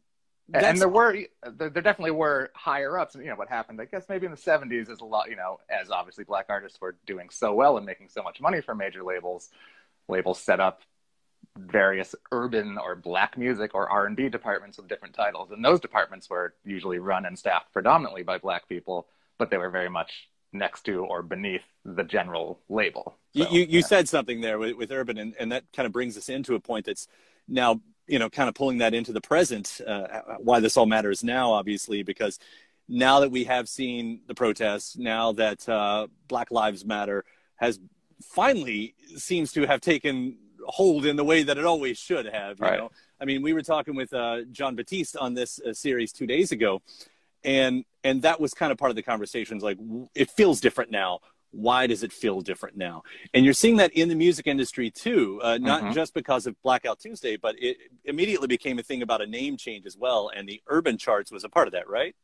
[0.53, 4.05] and there were there, definitely were higher ups and you know what happened i guess
[4.07, 7.29] maybe in the 70s is a lot you know as obviously black artists were doing
[7.29, 9.49] so well and making so much money for major labels
[10.07, 10.83] labels set up
[11.57, 16.53] various urban or black music or r&b departments with different titles and those departments were
[16.63, 19.05] usually run and staffed predominantly by black people
[19.37, 23.17] but they were very much next to or beneath the general label.
[23.37, 26.17] You you, you said something there with, with urban, and, and that kind of brings
[26.17, 27.07] us into a point that's
[27.47, 29.79] now you know kind of pulling that into the present.
[29.85, 32.39] Uh, why this all matters now, obviously, because
[32.87, 37.25] now that we have seen the protests, now that uh, Black Lives Matter
[37.57, 37.79] has
[38.21, 42.59] finally seems to have taken hold in the way that it always should have.
[42.59, 42.79] You right.
[42.79, 46.27] know, I mean, we were talking with uh, Jon Batiste on this uh, series two
[46.27, 46.81] days ago,
[47.43, 49.77] and and that was kind of part of the conversations like
[50.15, 51.19] it feels different now
[51.57, 53.01] why does it feel different now
[53.33, 55.91] and you're seeing that in the music industry too uh, not mm-hmm.
[55.91, 59.85] just because of blackout tuesday but it immediately became a thing about a name change
[59.85, 62.15] as well and the urban charts was a part of that right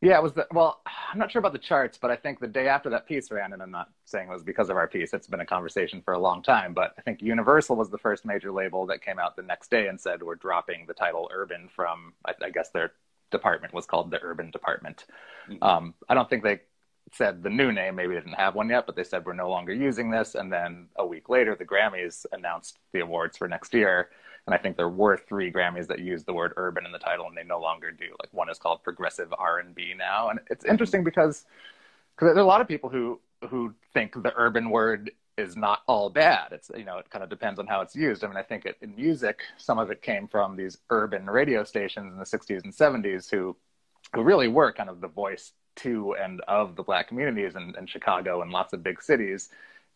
[0.00, 2.48] yeah it was the, well i'm not sure about the charts but i think the
[2.48, 5.14] day after that piece ran and i'm not saying it was because of our piece
[5.14, 8.24] it's been a conversation for a long time but i think universal was the first
[8.24, 11.68] major label that came out the next day and said we're dropping the title urban
[11.68, 12.92] from i, I guess their
[13.30, 15.06] department was called the urban department.
[15.48, 15.62] Mm-hmm.
[15.62, 16.60] Um, I don't think they
[17.12, 19.50] said the new name, maybe they didn't have one yet, but they said we're no
[19.50, 20.34] longer using this.
[20.34, 24.10] And then a week later, the Grammys announced the awards for next year.
[24.46, 27.26] And I think there were three Grammys that used the word urban in the title,
[27.26, 28.06] and they no longer do.
[28.20, 30.72] Like one is called progressive R and B now, and it's mm-hmm.
[30.72, 31.44] interesting because
[32.16, 35.82] because there are a lot of people who who think the urban word is not
[35.86, 36.52] all bad.
[36.52, 38.24] It's you know it kind of depends on how it's used.
[38.24, 41.64] I mean, I think it, in music, some of it came from these urban radio
[41.64, 43.56] stations in the '60s and '70s who
[44.14, 47.86] who really were kind of the voice to and of the black communities in, in
[47.86, 49.50] Chicago and lots of big cities,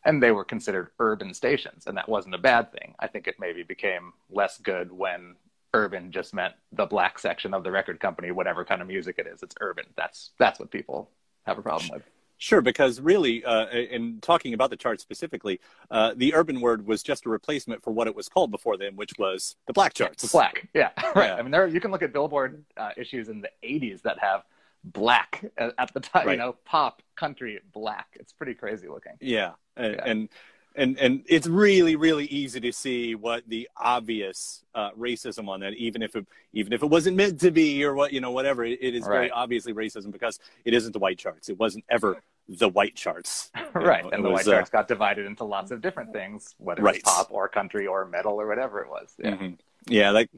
[0.05, 2.95] and they were considered urban stations, and that wasn't a bad thing.
[2.99, 5.37] I think it maybe became less good when
[5.73, 9.27] urban just meant the black section of the record company, whatever kind of music it
[9.27, 9.43] is.
[9.43, 9.87] It's urban.
[9.97, 11.11] That's that's what people
[11.47, 12.03] have a problem with.
[12.37, 17.03] Sure, because really, uh, in talking about the chart specifically, uh, the urban word was
[17.03, 20.23] just a replacement for what it was called before then, which was the black charts.
[20.23, 21.29] The black, yeah, right.
[21.29, 21.37] Yeah.
[21.37, 24.43] I mean, there you can look at Billboard uh, issues in the '80s that have
[24.85, 26.27] black at the time.
[26.27, 26.33] Right.
[26.33, 28.09] You know, pop, country, black.
[28.15, 29.15] It's pretty crazy looking.
[29.21, 30.03] Yeah, and, yeah.
[30.05, 30.29] and
[30.77, 35.75] and and it's really really easy to see what the obvious uh, racism on that
[35.75, 38.65] even if it even if it wasn't meant to be or what you know whatever
[38.65, 39.09] it, it is right.
[39.09, 43.51] very obviously racism because it isn't the white charts it wasn't ever the white charts
[43.75, 46.55] right know, and the was, white charts uh, got divided into lots of different things
[46.59, 46.97] whether right.
[46.97, 49.55] it's pop or country or metal or whatever it was yeah mm-hmm.
[49.87, 50.31] yeah like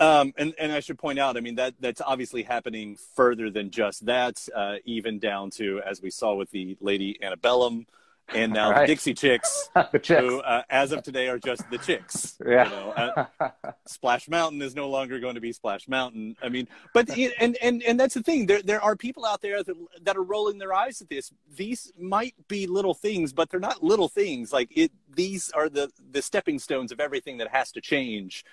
[0.00, 3.70] um, and, and I should point out, I mean, that that's obviously happening further than
[3.70, 7.86] just that, uh, even down to, as we saw with the Lady Antebellum,
[8.34, 8.80] and now right.
[8.80, 10.20] the Dixie Chicks, the chicks.
[10.20, 12.38] who, uh, as of today, are just the Chicks.
[12.44, 12.64] Yeah.
[12.64, 13.50] You know, uh,
[13.86, 16.36] Splash Mountain is no longer going to be Splash Mountain.
[16.42, 18.46] I mean, but and and and that's the thing.
[18.46, 21.32] There there are people out there that that are rolling their eyes at this.
[21.54, 24.52] These might be little things, but they're not little things.
[24.52, 28.44] Like it, these are the the stepping stones of everything that has to change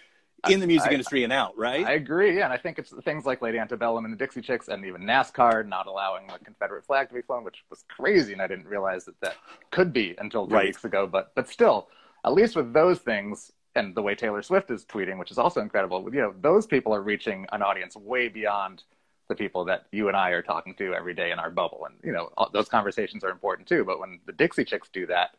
[0.47, 1.85] in the music I, industry and out, right?
[1.85, 2.37] I agree.
[2.37, 5.01] Yeah, and I think it's things like Lady Antebellum and the Dixie Chicks, and even
[5.01, 8.67] NASCAR not allowing the Confederate flag to be flown, which was crazy, and I didn't
[8.67, 9.35] realize that that
[9.71, 10.67] could be until two Right.
[10.67, 11.07] weeks ago.
[11.07, 11.89] But but still,
[12.23, 15.61] at least with those things, and the way Taylor Swift is tweeting, which is also
[15.61, 16.03] incredible.
[16.13, 18.83] You know, those people are reaching an audience way beyond
[19.27, 21.95] the people that you and I are talking to every day in our bubble, and
[22.03, 23.83] you know, all, those conversations are important too.
[23.83, 25.35] But when the Dixie Chicks do that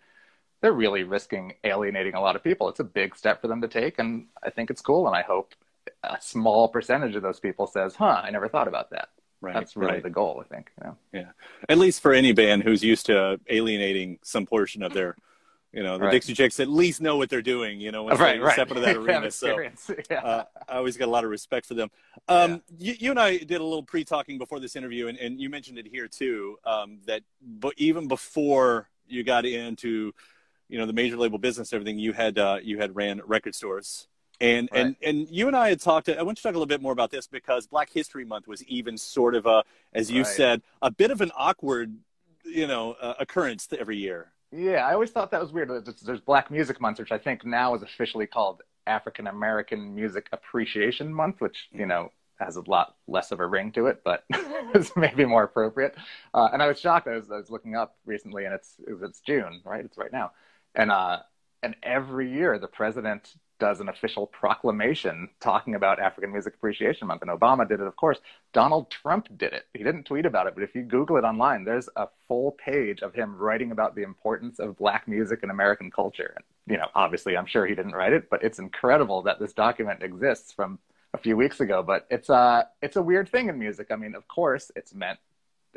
[0.61, 2.69] they're really risking alienating a lot of people.
[2.69, 5.07] It's a big step for them to take, and I think it's cool.
[5.07, 5.55] And I hope
[6.03, 9.09] a small percentage of those people says, "Huh, I never thought about that."
[9.43, 10.03] Right, That's really right.
[10.03, 10.71] the goal, I think.
[10.79, 10.97] You know?
[11.15, 11.31] Yeah,
[11.69, 15.17] at least for any band who's used to alienating some portion of their,
[15.73, 16.11] you know, the Right.
[16.13, 17.81] Dixie Chicks at least know what they're doing.
[17.81, 18.53] You know, once right, they right.
[18.53, 19.31] step into that arena.
[19.31, 19.91] so experience.
[20.11, 20.21] yeah.
[20.21, 21.91] uh, I always got a lot of respect for them.
[22.29, 25.49] Um, you, you and I did a little pre-talking before this interview, and, and you
[25.49, 26.59] mentioned it here too.
[26.67, 30.13] Um, that, but even before you got into,
[30.71, 34.09] you know, the major label business, everything you had, uh, you had ran record stores,
[34.41, 36.09] and and and you and I had talked.
[36.09, 38.49] I want you to talk a little bit more about this because Black History Month
[38.49, 40.27] was even sort of a, as you Right.
[40.27, 41.97] said, a bit of an awkward,
[42.45, 44.33] you know, uh, occurrence to every year.
[44.53, 45.69] Yeah, I always thought that was weird.
[45.69, 51.13] There's, Black Music Month, which I think now is officially called African American Music Appreciation
[51.15, 52.11] Month, which you know
[52.41, 54.25] has a lot less of a ring to it, but
[54.75, 55.95] is maybe more appropriate.
[56.35, 57.07] Uh, and I was shocked.
[57.07, 59.85] I was, I was looking up recently, and it's it's June, right?
[59.85, 60.33] It's right now,
[60.75, 61.19] and uh,
[61.63, 67.23] and every year the president does an official proclamation talking about African Music Appreciation Month,
[67.23, 68.19] and Obama did it, of course.
[68.53, 69.67] Donald Trump did it.
[69.75, 73.03] He didn't tweet about it, but if you Google it online, there's a full page
[73.03, 76.33] of him writing about the importance of Black music in American culture.
[76.35, 79.53] And, you know, obviously, I'm sure he didn't write it, but it's incredible that this
[79.53, 80.79] document exists from
[81.13, 81.83] a few weeks ago.
[81.83, 83.89] But it's a it's a weird thing in music.
[83.91, 85.19] I mean, of course, it's meant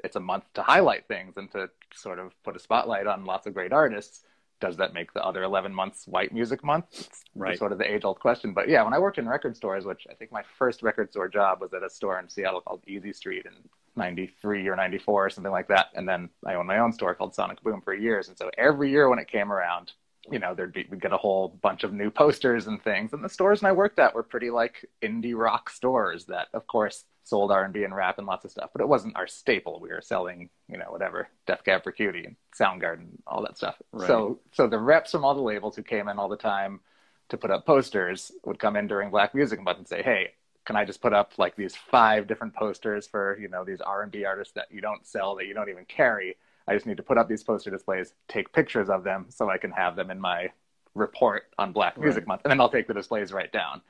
[0.03, 3.45] it's a month to highlight things and to sort of put a spotlight on lots
[3.45, 4.21] of great artists.
[4.63, 7.09] Does that make the other 11 months white music month?
[7.35, 7.57] Right.
[7.57, 8.53] sort of the age old question.
[8.53, 11.27] But yeah, when I worked in record stores, which I think my first record store
[11.27, 13.51] job was at a store in Seattle called Easy Street in
[13.97, 15.87] 93 or 94 or something like that.
[15.95, 18.29] And then I owned my own store called Sonic Boom for years.
[18.29, 19.91] And so every year when it came around,
[20.31, 23.11] you know, there'd be, we'd get a whole bunch of new posters and things.
[23.11, 27.03] And the stores I worked at were pretty like indie rock stores that, of course,
[27.23, 29.79] sold R&B and rap and lots of stuff, but it wasn't our staple.
[29.79, 33.75] We were selling, you know, whatever, Death Cab for Cutie and Soundgarden, all that stuff.
[33.91, 34.07] Right.
[34.07, 36.81] So, so the reps from all the labels who came in all the time
[37.29, 40.33] to put up posters would come in during Black Music Month and say, "Hey,
[40.65, 44.25] can I just put up like these five different posters for you know these R&B
[44.25, 46.35] artists that you don't sell that you don't even carry?
[46.67, 49.57] I just need to put up these poster displays, take pictures of them so I
[49.57, 50.51] can have them in my
[50.93, 53.81] report on Black Music Month, and then I'll take the displays right down."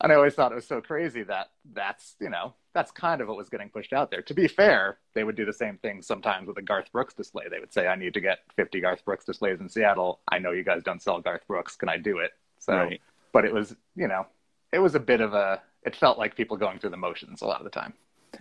[0.00, 3.28] And I always thought it was so crazy that that's you know that's kind of
[3.28, 4.22] what was getting pushed out there.
[4.22, 7.44] To be fair, they would do the same thing sometimes with a Garth Brooks display.
[7.50, 10.20] They would say, "I need to get 50 Garth Brooks displays in Seattle.
[10.28, 11.76] I know you guys don't sell Garth Brooks.
[11.76, 13.00] Can I do it?" So, Right.
[13.32, 14.26] but it was you know
[14.72, 17.46] it was a bit of a it felt like people going through the motions a
[17.46, 17.94] lot of the time.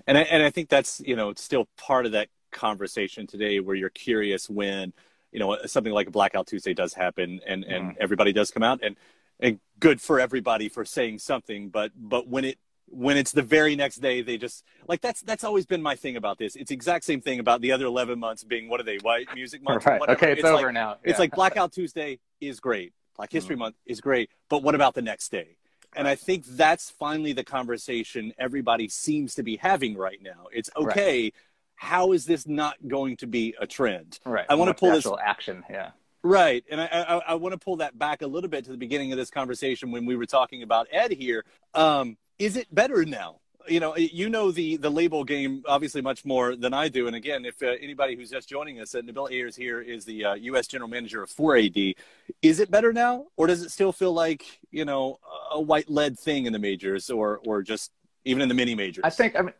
[0.07, 3.59] and I, and I think that's you know it's still part of that conversation today
[3.59, 4.93] where you're curious when
[5.31, 7.97] you know something like a blackout Tuesday does happen and and mm-hmm.
[7.99, 8.95] everybody does come out and
[9.39, 12.57] and good for everybody for saying something but but when it
[12.91, 16.15] when it's the very next day they just like that's that's always been my thing
[16.15, 18.83] about this it's the exact same thing about the other 11 months being what are
[18.83, 19.99] they white music month Right.
[19.99, 20.17] whatever.
[20.17, 20.97] Okay, it's over like, now.
[21.03, 23.59] it's like blackout Tuesday is great Black History mm.
[23.59, 25.57] Month is great but what about the next day
[25.95, 30.47] and I think that's finally the conversation everybody seems to be having right now.
[30.51, 30.91] It's Right.
[30.91, 31.33] okay.
[31.75, 34.19] How is this not going to be a trend?
[34.25, 34.45] Right.
[34.49, 35.63] I want to pull this action.
[35.69, 35.91] Yeah.
[36.23, 38.77] Right, and I, I, I want to pull that back a little bit to the
[38.77, 41.45] beginning of this conversation when we were talking about Ed here.
[41.73, 43.37] Um, is it better now?
[43.67, 47.07] You know, you know the the label game obviously much more than I do.
[47.07, 50.25] And again, if uh, anybody who's just joining us, uh, Nabil Ayers here is the
[50.25, 50.65] uh, U.S.
[50.65, 51.95] General Manager of 4AD.
[52.41, 55.19] Is it better now, or does it still feel like you know
[55.51, 57.91] a white lead thing in the majors, or or just
[58.25, 59.03] even in the mini majors?
[59.03, 59.53] I think I mean,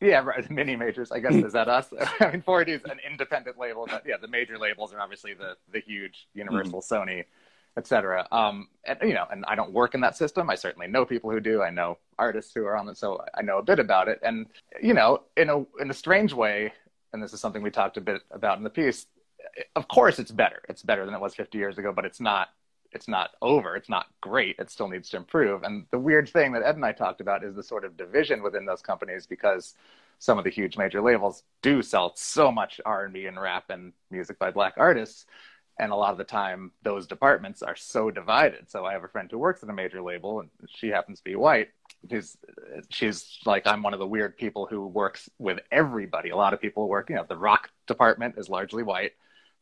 [0.00, 0.48] yeah, right.
[0.50, 1.12] Mini majors.
[1.12, 1.88] I guess is that us?
[2.20, 5.56] I mean, 4AD is an independent label, but yeah, the major labels are obviously the
[5.72, 7.24] the huge Universal, Sony,
[7.76, 8.26] etc.
[8.32, 10.50] Um, and you know, and I don't work in that system.
[10.50, 11.62] I certainly know people who do.
[11.62, 14.20] I know artists who are on it, so I know a bit about it.
[14.22, 14.46] And
[14.82, 16.72] you know, in a in a strange way,
[17.12, 19.06] and this is something we talked a bit about in the piece.
[19.74, 20.62] Of course, it's better.
[20.68, 22.50] It's better than it was 50 years ago, but it's not
[22.92, 23.76] it's not over.
[23.76, 24.56] It's not great.
[24.58, 25.62] It still needs to improve.
[25.62, 28.42] And the weird thing that Ed and I talked about is the sort of division
[28.42, 29.74] within those companies because
[30.18, 34.38] some of the huge major labels do sell so much R&B and rap and music
[34.38, 35.26] by black artists.
[35.78, 38.70] And a lot of the time, those departments are so divided.
[38.70, 41.24] So I have a friend who works at a major label, and she happens to
[41.24, 41.68] be white.
[42.10, 42.36] She's,
[42.90, 46.30] she's like, I'm one of the weird people who works with everybody.
[46.30, 49.12] A lot of people work, you know, the rock department is largely white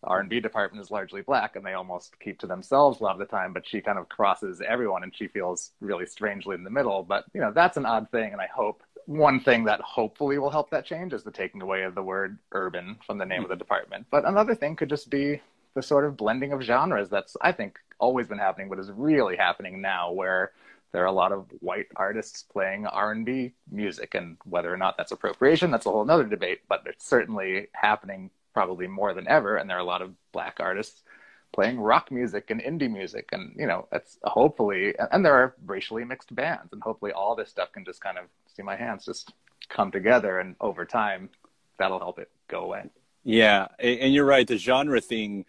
[0.05, 3.26] R&B department is largely black and they almost keep to themselves a lot of the
[3.26, 7.03] time, but she kind of crosses everyone and she feels really strangely in the middle.
[7.03, 8.32] But, you know, that's an odd thing.
[8.32, 11.82] And I hope one thing that hopefully will help that change is the taking away
[11.82, 14.07] of the word urban from the name of the department.
[14.11, 15.40] But another thing could just be
[15.74, 19.36] the sort of blending of genres that's, I think, always been happening, but is really
[19.36, 20.53] happening now where
[20.92, 25.12] there are a lot of white artists playing R&B music and whether or not that's
[25.12, 29.56] appropriation, that's a whole other debate, but it's certainly happening probably more than ever.
[29.56, 31.04] And there are a lot of black artists
[31.52, 33.28] playing rock music and indie music.
[33.30, 36.72] And, you know, that's hopefully, and there are racially mixed bands.
[36.72, 39.32] And hopefully all this stuff can just kind of see my hands just
[39.68, 40.40] come together.
[40.40, 41.30] And over time,
[41.78, 42.82] that'll help it go away.
[43.22, 43.68] Yeah.
[43.78, 44.44] And you're right.
[44.44, 45.44] The genre thing,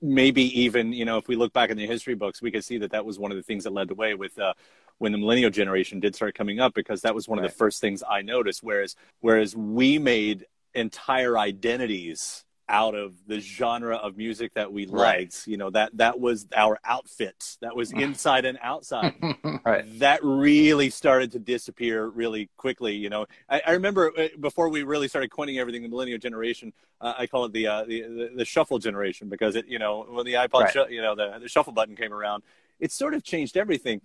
[0.00, 2.78] maybe even, you know, if we look back in the history books, we could see
[2.78, 4.54] that that was one of the things that led the way with, uh,
[4.98, 7.46] when the millennial generation did start coming up because that was one right.
[7.46, 8.62] of the first things I noticed.
[8.62, 15.20] Whereas, whereas we made entire identities out of the genre of music that we right.
[15.20, 15.46] liked.
[15.46, 17.56] You know, that that was our outfit.
[17.60, 19.14] That was inside and outside.
[19.64, 19.84] right.
[19.98, 22.94] That really started to disappear really quickly.
[22.94, 26.72] You know, I, I remember uh, before we really started coining everything, the millennial generation.
[27.00, 30.06] Uh, I call it the, uh, the, the the shuffle generation because it, you know,
[30.08, 30.72] when the iPod, right.
[30.72, 32.42] sh- you know, the, the shuffle button came around,
[32.80, 34.00] it sort of changed everything.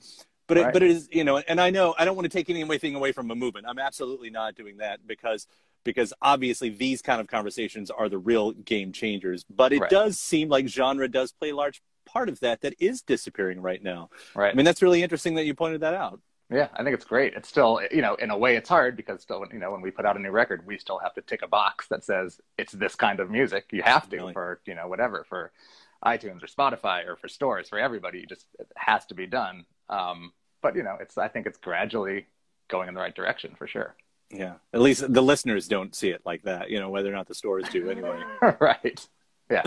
[0.50, 0.74] But it, right.
[0.74, 3.12] but it is, you know, and I know I don't want to take anything away
[3.12, 3.68] from a movement.
[3.70, 5.47] I'm absolutely not doing that because
[5.84, 9.45] because obviously these kind of conversations are the real game changers.
[9.50, 9.89] But it right.
[9.89, 13.82] does seem like genre does play a large part of that that is disappearing right
[13.82, 14.10] now.
[14.36, 14.52] Right.
[14.52, 16.20] I mean, that's really interesting that you pointed that out.
[16.52, 17.36] Yeah, I think it's great.
[17.36, 19.91] It's still, you know, in a way, it's hard because still, you know, when we
[19.91, 22.74] put out a new record, we still have to tick a box that says it's
[22.74, 23.68] this kind of music.
[23.72, 24.34] You have to really?
[24.34, 25.52] for, you know, whatever for
[26.04, 28.20] iTunes or Spotify or for stores for everybody.
[28.20, 29.66] You just it has to be done.
[29.89, 30.32] Um,
[30.62, 32.28] but you know, it's I think it's gradually
[32.68, 33.95] going in the right direction for sure.
[34.32, 34.55] Yeah.
[34.74, 37.36] At least the listeners don't see it like that, you know, whether or not the
[37.36, 38.22] stores do anyway.
[38.60, 39.07] right.
[39.49, 39.64] Yeah.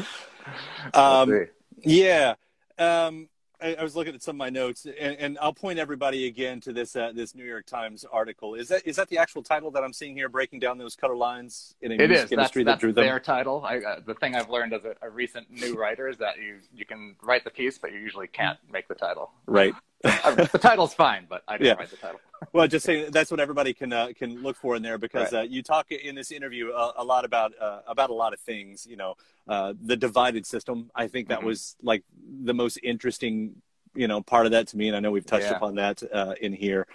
[0.94, 2.34] Um, yeah.
[2.78, 3.28] Um,
[3.60, 6.60] I, I, was looking at some of my notes, and, and I'll point everybody again
[6.62, 8.54] to this uh, this New York Times article.
[8.54, 11.16] Is that is that the actual title that I'm seeing here, breaking down those color
[11.16, 12.32] lines in a it music is.
[12.32, 13.04] industry that's, that drew them?
[13.04, 13.62] their title.
[13.64, 16.58] I, uh, the thing I've learned as a, a recent new writer is that you
[16.74, 19.30] you can write the piece, but you usually can't make the title.
[19.46, 19.74] Right.
[20.52, 21.74] the title's fine, but I didn't yeah.
[21.74, 22.20] write the title.
[22.52, 25.40] well, just saying that's what everybody can uh, can look for in there because right.
[25.40, 28.40] uh, you talk in this interview a, a lot about uh, about a lot of
[28.40, 28.86] things.
[28.86, 29.14] You know,
[29.46, 30.90] uh, the divided system.
[30.94, 31.46] I think that mm-hmm.
[31.46, 33.62] was like the most interesting,
[33.94, 35.56] you know, part of that to me, and I know we've touched yeah.
[35.56, 36.86] upon that uh, in here.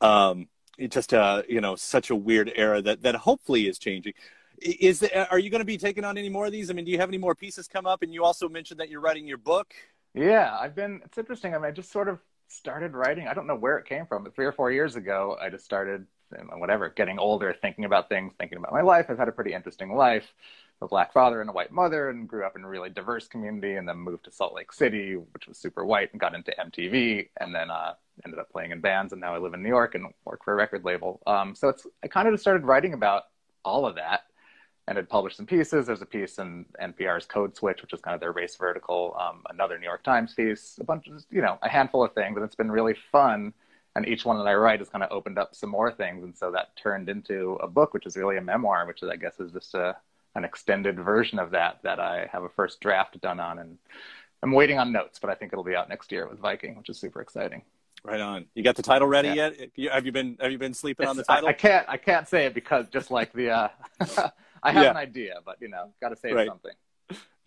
[0.00, 0.46] Um,
[0.78, 4.12] it's just uh, you know such a weird era that that hopefully is changing.
[4.60, 6.68] Is the, are you going to be taking on any more of these?
[6.68, 8.02] I mean, do you have any more pieces come up?
[8.02, 9.72] And you also mentioned that you're writing your book.
[10.14, 11.00] Yeah, I've been.
[11.04, 11.54] It's interesting.
[11.54, 13.28] I mean, I just sort of started writing.
[13.28, 15.64] I don't know where it came from, but three or four years ago, I just
[15.64, 16.06] started,
[16.56, 19.06] whatever, getting older, thinking about things, thinking about my life.
[19.08, 20.32] I've had a pretty interesting life,
[20.80, 23.74] a black father and a white mother, and grew up in a really diverse community,
[23.74, 27.28] and then moved to Salt Lake City, which was super white, and got into MTV,
[27.38, 27.94] and then uh,
[28.24, 30.52] ended up playing in bands, and now I live in New York and work for
[30.52, 31.20] a record label.
[31.26, 33.24] Um, so it's I kind of just started writing about
[33.64, 34.22] all of that
[34.88, 35.86] and had published some pieces.
[35.86, 39.42] There's a piece in NPR's Code Switch, which is kind of their race vertical, um,
[39.50, 42.36] another New York Times piece, a bunch of, you know, a handful of things.
[42.36, 43.52] And it's been really fun.
[43.94, 46.24] And each one that I write has kind of opened up some more things.
[46.24, 49.16] And so that turned into a book, which is really a memoir, which is, I
[49.16, 49.94] guess, is just a,
[50.34, 53.58] an extended version of that, that I have a first draft done on.
[53.58, 53.76] And
[54.42, 56.88] I'm waiting on notes, but I think it'll be out next year with Viking, which
[56.88, 57.60] is super exciting.
[58.04, 58.46] Right on.
[58.54, 59.50] You got the title ready yeah.
[59.76, 59.92] yet?
[59.92, 61.48] Have you been Have you been sleeping it's, on the title?
[61.48, 61.88] I, I, can't.
[61.88, 63.68] I can't say it because just like the uh,
[64.62, 64.90] I have yeah.
[64.90, 66.48] an idea, but you know, got to say right.
[66.48, 66.72] something.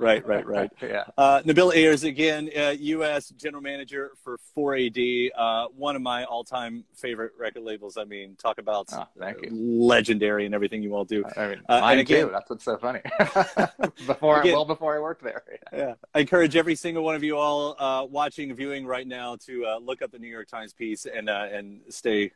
[0.02, 0.72] Right, right, right.
[0.82, 1.04] yeah.
[1.16, 3.30] Uh, Nabil Ayers again, uh, U.S.
[3.30, 7.98] General Manager for 4AD, uh, one of my all-time favorite record labels.
[7.98, 9.06] I mean, talk about oh,
[9.52, 11.24] legendary and everything you all do.
[11.38, 12.32] I mean, uh, mine again, too.
[12.32, 13.02] That's what's so funny.
[14.08, 15.44] before, again, well, before I worked there.
[15.72, 15.78] Yeah.
[15.78, 15.94] yeah.
[16.16, 19.78] I encourage every single one of you all uh, watching, viewing right now to uh,
[19.78, 22.32] look up the New York Times piece and and stay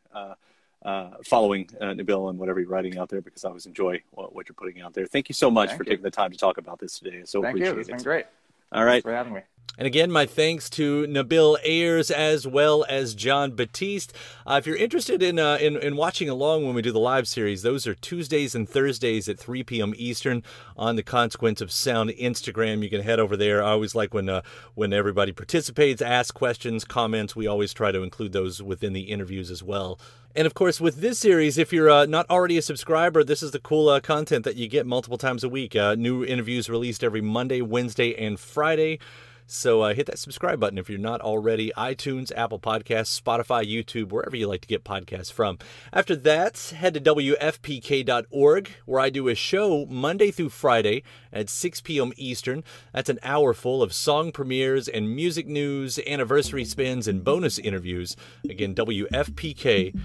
[0.86, 4.36] uh, following uh, Nabil and whatever you're writing out there because I always enjoy what,
[4.36, 5.08] what you're putting out there.
[5.08, 5.90] Thank you so much Thank for you.
[5.90, 7.24] taking the time to talk about this today.
[7.26, 7.80] So Thank appreciate you.
[7.80, 7.94] It's it.
[7.94, 8.26] been great.
[8.72, 9.04] All right.
[9.04, 9.42] Thanks for having me.
[9.78, 14.14] And again, my thanks to Nabil Ayers as well as Jon Batiste.
[14.48, 17.28] Uh, if you're interested in, uh, in, in watching along when we do the live
[17.28, 19.94] series, those are Tuesdays and Thursdays at 3 p.m.
[19.98, 20.44] Eastern
[20.78, 22.84] on the Consequence of Sound Instagram.
[22.84, 23.62] You can head over there.
[23.62, 24.44] I always like when uh,
[24.76, 27.36] when everybody participates, asks questions, comments.
[27.36, 30.00] We always try to include those within the interviews as well.
[30.38, 33.52] And of course, with this series, if you're uh, not already a subscriber, this is
[33.52, 35.76] the cool uh, content that you get multiple times a week.
[35.76, 39.00] Uh, new interviews released every Monday, Wednesday, and Friday.
[39.48, 41.72] So uh, hit that subscribe button if you're not already.
[41.78, 45.60] iTunes, Apple Podcasts, Spotify, YouTube, wherever you like to get podcasts from.
[45.94, 51.82] After that, head to WFPK.org, where I do a show Monday through Friday at 6
[51.82, 52.12] p.m.
[52.18, 52.64] Eastern.
[52.92, 58.16] That's an hour full of song premieres and music news, anniversary spins, and bonus interviews.
[58.50, 59.96] Again, WFPK.org.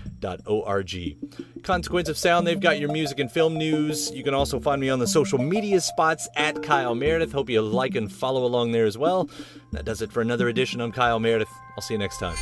[1.63, 4.11] Consequence of Sound, they've got your music and film news.
[4.11, 7.33] You can also find me on the social media spots at Kyle Meredith.
[7.33, 9.30] Hope you like and follow along there as well.
[9.73, 10.81] That does it for another edition.
[10.81, 11.51] I'm Kyle Meredith.
[11.77, 12.37] I'll see you next time.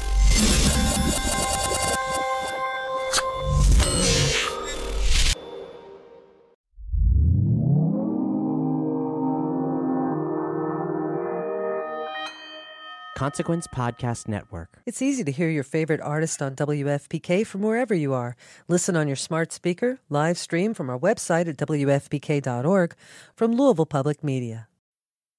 [13.19, 14.81] Consequence Podcast Network.
[14.87, 18.37] It's easy to hear your favorite artist on WFPK from wherever you are.
[18.69, 22.95] Listen on your smart speaker, live stream from our website at WFPK.org
[23.35, 24.69] from Louisville Public Media.